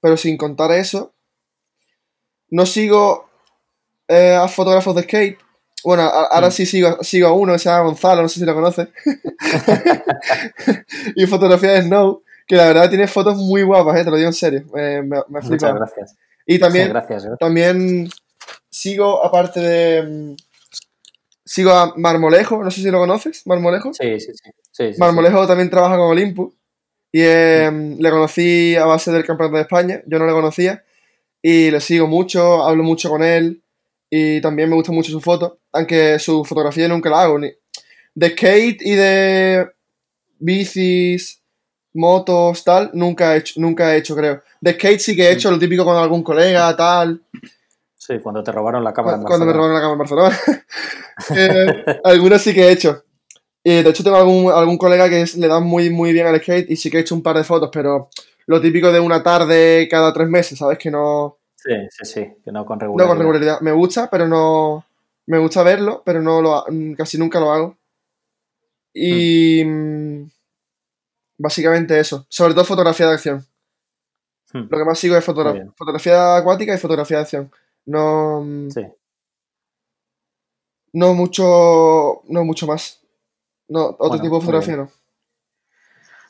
[0.00, 1.12] Pero sin contar eso,
[2.50, 3.28] no sigo
[4.08, 5.38] eh, a fotógrafos de skate.
[5.84, 8.46] Bueno, a- ahora sí sigo, sigo a uno que se llama Gonzalo, no sé si
[8.46, 8.88] lo conoces.
[11.14, 14.28] y fotografía de Snow, que la verdad tiene fotos muy guapas, eh, te lo digo
[14.28, 14.64] en serio.
[14.76, 16.16] Eh, me, me Muchas gracias.
[16.46, 17.22] Y también, Gracias.
[17.24, 17.38] gracias.
[17.38, 18.08] también
[18.78, 20.02] sigo, aparte de.
[20.02, 20.36] mm,
[21.44, 23.94] Sigo a Marmolejo, no sé si lo conoces, Marmolejo.
[23.94, 24.50] Sí, sí, sí.
[24.70, 26.52] sí, sí, Marmolejo también trabaja con Olympus.
[27.10, 30.84] Y eh, le conocí a base del Campeonato de España, yo no le conocía.
[31.40, 33.62] Y le sigo mucho, hablo mucho con él.
[34.10, 37.38] Y también me gusta mucho su foto, aunque su fotografía nunca la hago.
[37.38, 37.50] Ni...
[38.14, 39.70] De skate y de
[40.38, 41.40] bicis,
[41.94, 44.42] motos, tal, nunca he hecho, nunca he hecho, creo.
[44.60, 47.22] De skate sí que he hecho lo típico con algún colega, tal.
[48.08, 48.18] Sí.
[48.20, 49.16] Cuando te robaron la cámara.
[49.18, 49.78] en Cuando me Barcelona.
[49.80, 50.64] robaron la cámara en Barcelona.
[51.36, 53.04] Eh, algunos sí que he hecho.
[53.64, 56.40] Y de hecho tengo algún, algún colega que es- le da muy, muy bien al
[56.40, 58.08] skate y sí que he hecho un par de fotos, pero
[58.46, 60.78] lo típico de una tarde cada tres meses, ¿sabes?
[60.78, 63.08] Que no, Sí, sí, sí, que no con no regularidad.
[63.10, 63.60] con regularidad.
[63.62, 64.86] Me gusta, pero no...
[65.26, 67.76] Me gusta verlo, pero no lo ha- casi nunca lo hago.
[68.94, 69.64] Y...
[69.64, 70.30] mm,
[71.38, 72.26] Básicamente eso.
[72.28, 73.46] Sobre todo fotografía de acción.
[74.52, 77.50] Hmm, Lo que más sigo es fotografía acuática y fotografía de acción.
[77.88, 78.42] No...
[78.44, 78.82] mm, Sí.
[80.92, 83.00] No mucho, no mucho más.
[83.68, 84.90] No, otro Bueno, tipo de fotografía no.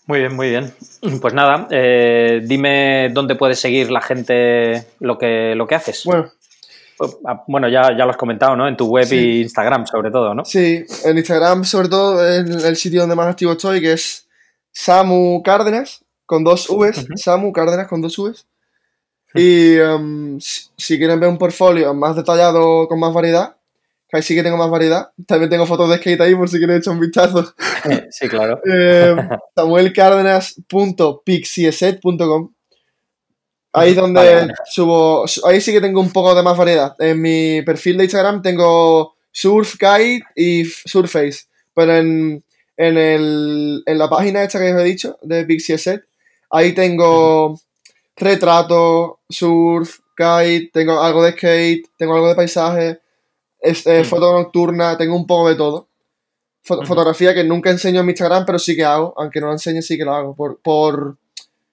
[0.07, 0.75] Muy bien, muy bien.
[1.21, 6.05] Pues nada, eh, dime dónde puedes seguir la gente lo que, lo que haces.
[6.05, 6.31] Bueno,
[7.25, 8.67] Ah, Bueno, ya, ya lo has comentado, ¿no?
[8.67, 9.15] En tu web Sí.
[9.17, 10.45] y Instagram, sobre todo, ¿no?
[10.45, 14.27] sí, en Instagram sobre todo es el sitio donde más activo estoy, que es
[14.73, 17.07] Samu Cárdenas, con dos Vs.
[17.15, 18.47] Samu Cárdenas con dos Vs.
[19.35, 23.55] Y em, si, si quieren ver un portfolio más detallado, con más variedad,
[24.09, 25.11] que ahí sí que tengo más variedad.
[25.27, 27.53] También tengo fotos de skate ahí por si quieren echar un vistazo.
[28.11, 28.61] Sí, claro.
[28.71, 29.15] Eh,
[29.55, 32.53] samuelcárdenas.pixieset.com
[33.75, 36.95] Ahí es donde Vale, subo, su- ahí sí que tengo un poco de más variedad.
[36.99, 41.43] En mi perfil de Instagram tengo Surf Guide y Surface,
[41.75, 42.43] pero en,
[42.79, 46.03] en, el, en la página esta que os he dicho, de Pixieset,
[46.51, 47.61] ahí tengo
[48.19, 53.01] retrato, surf, guide, tengo algo de skate, tengo algo de paisaje,
[53.61, 54.05] eh, Mm.
[54.05, 55.89] foto nocturna, tengo un poco de todo.
[56.63, 59.81] Fotografía que nunca enseño en mi Instagram, pero sí que hago, aunque no la enseñe,
[59.81, 61.17] sí que la hago, por, por,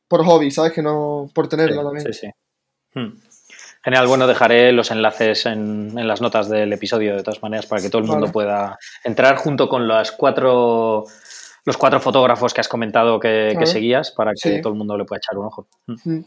[0.07, 0.71] por hobby, ¿sabes?
[0.71, 2.13] Que no, por tenerla también.
[2.13, 2.29] Sí, sí.
[2.93, 3.19] Hmm.
[3.85, 7.89] Genial, bueno, dejaré los enlaces en, las notas del episodio de todas maneras para que
[7.91, 11.03] todo el mundo pueda entrar junto con las cuatro,
[11.65, 15.17] los cuatro fotógrafos que has comentado que, seguías para que todo el mundo le pueda
[15.17, 15.67] echar un ojo.
[15.87, 15.95] Mm.
[16.17, 16.25] Mm.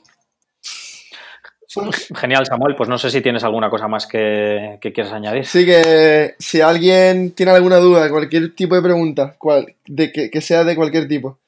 [2.16, 2.74] Genial, Samuel.
[2.76, 5.47] Pues no sé si tienes alguna cosa más que, que quieras añadir.
[5.47, 10.64] Sí, que si alguien tiene alguna duda, cualquier tipo de pregunta, cual, de que, sea
[10.64, 11.39] de cualquier tipo,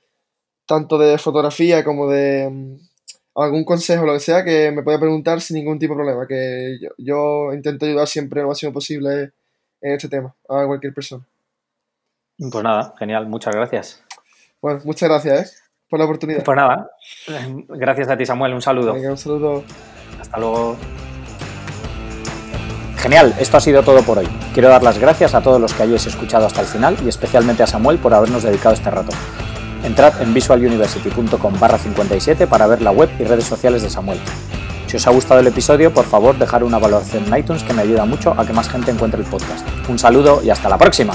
[0.67, 2.79] tanto de fotografía como de
[3.35, 6.79] algún consejo, lo que sea, que me pueda preguntar sin ningún tipo de problema, que
[6.99, 9.33] yo, intento ayudar siempre lo máximo posible
[9.81, 11.25] en este tema, a cualquier persona.
[12.41, 14.03] Pues nada, genial, muchas gracias.
[14.63, 15.57] Bueno, muchas gracias ¿eh?
[15.91, 16.43] por la oportunidad.
[16.43, 16.91] Pues nada,
[17.69, 18.95] gracias a ti Samuel, un saludo.
[18.95, 19.63] un saludo.
[20.19, 20.77] Hasta luego.
[22.97, 24.29] Genial, esto ha sido todo por hoy.
[24.55, 27.63] Quiero dar las gracias a todos los que hayáis escuchado hasta el final y especialmente
[27.63, 29.13] a Samuel por habernos dedicado este rato.
[29.85, 34.19] Entrad en visualuniversity.com barra 57 para ver la web y redes sociales de Samuel.
[34.87, 37.83] Si os ha gustado el episodio, por favor dejar una valoración en iTunes que me
[37.83, 39.67] ayuda mucho a que más gente encuentre el podcast.
[39.89, 41.15] Un saludo y hasta la próxima.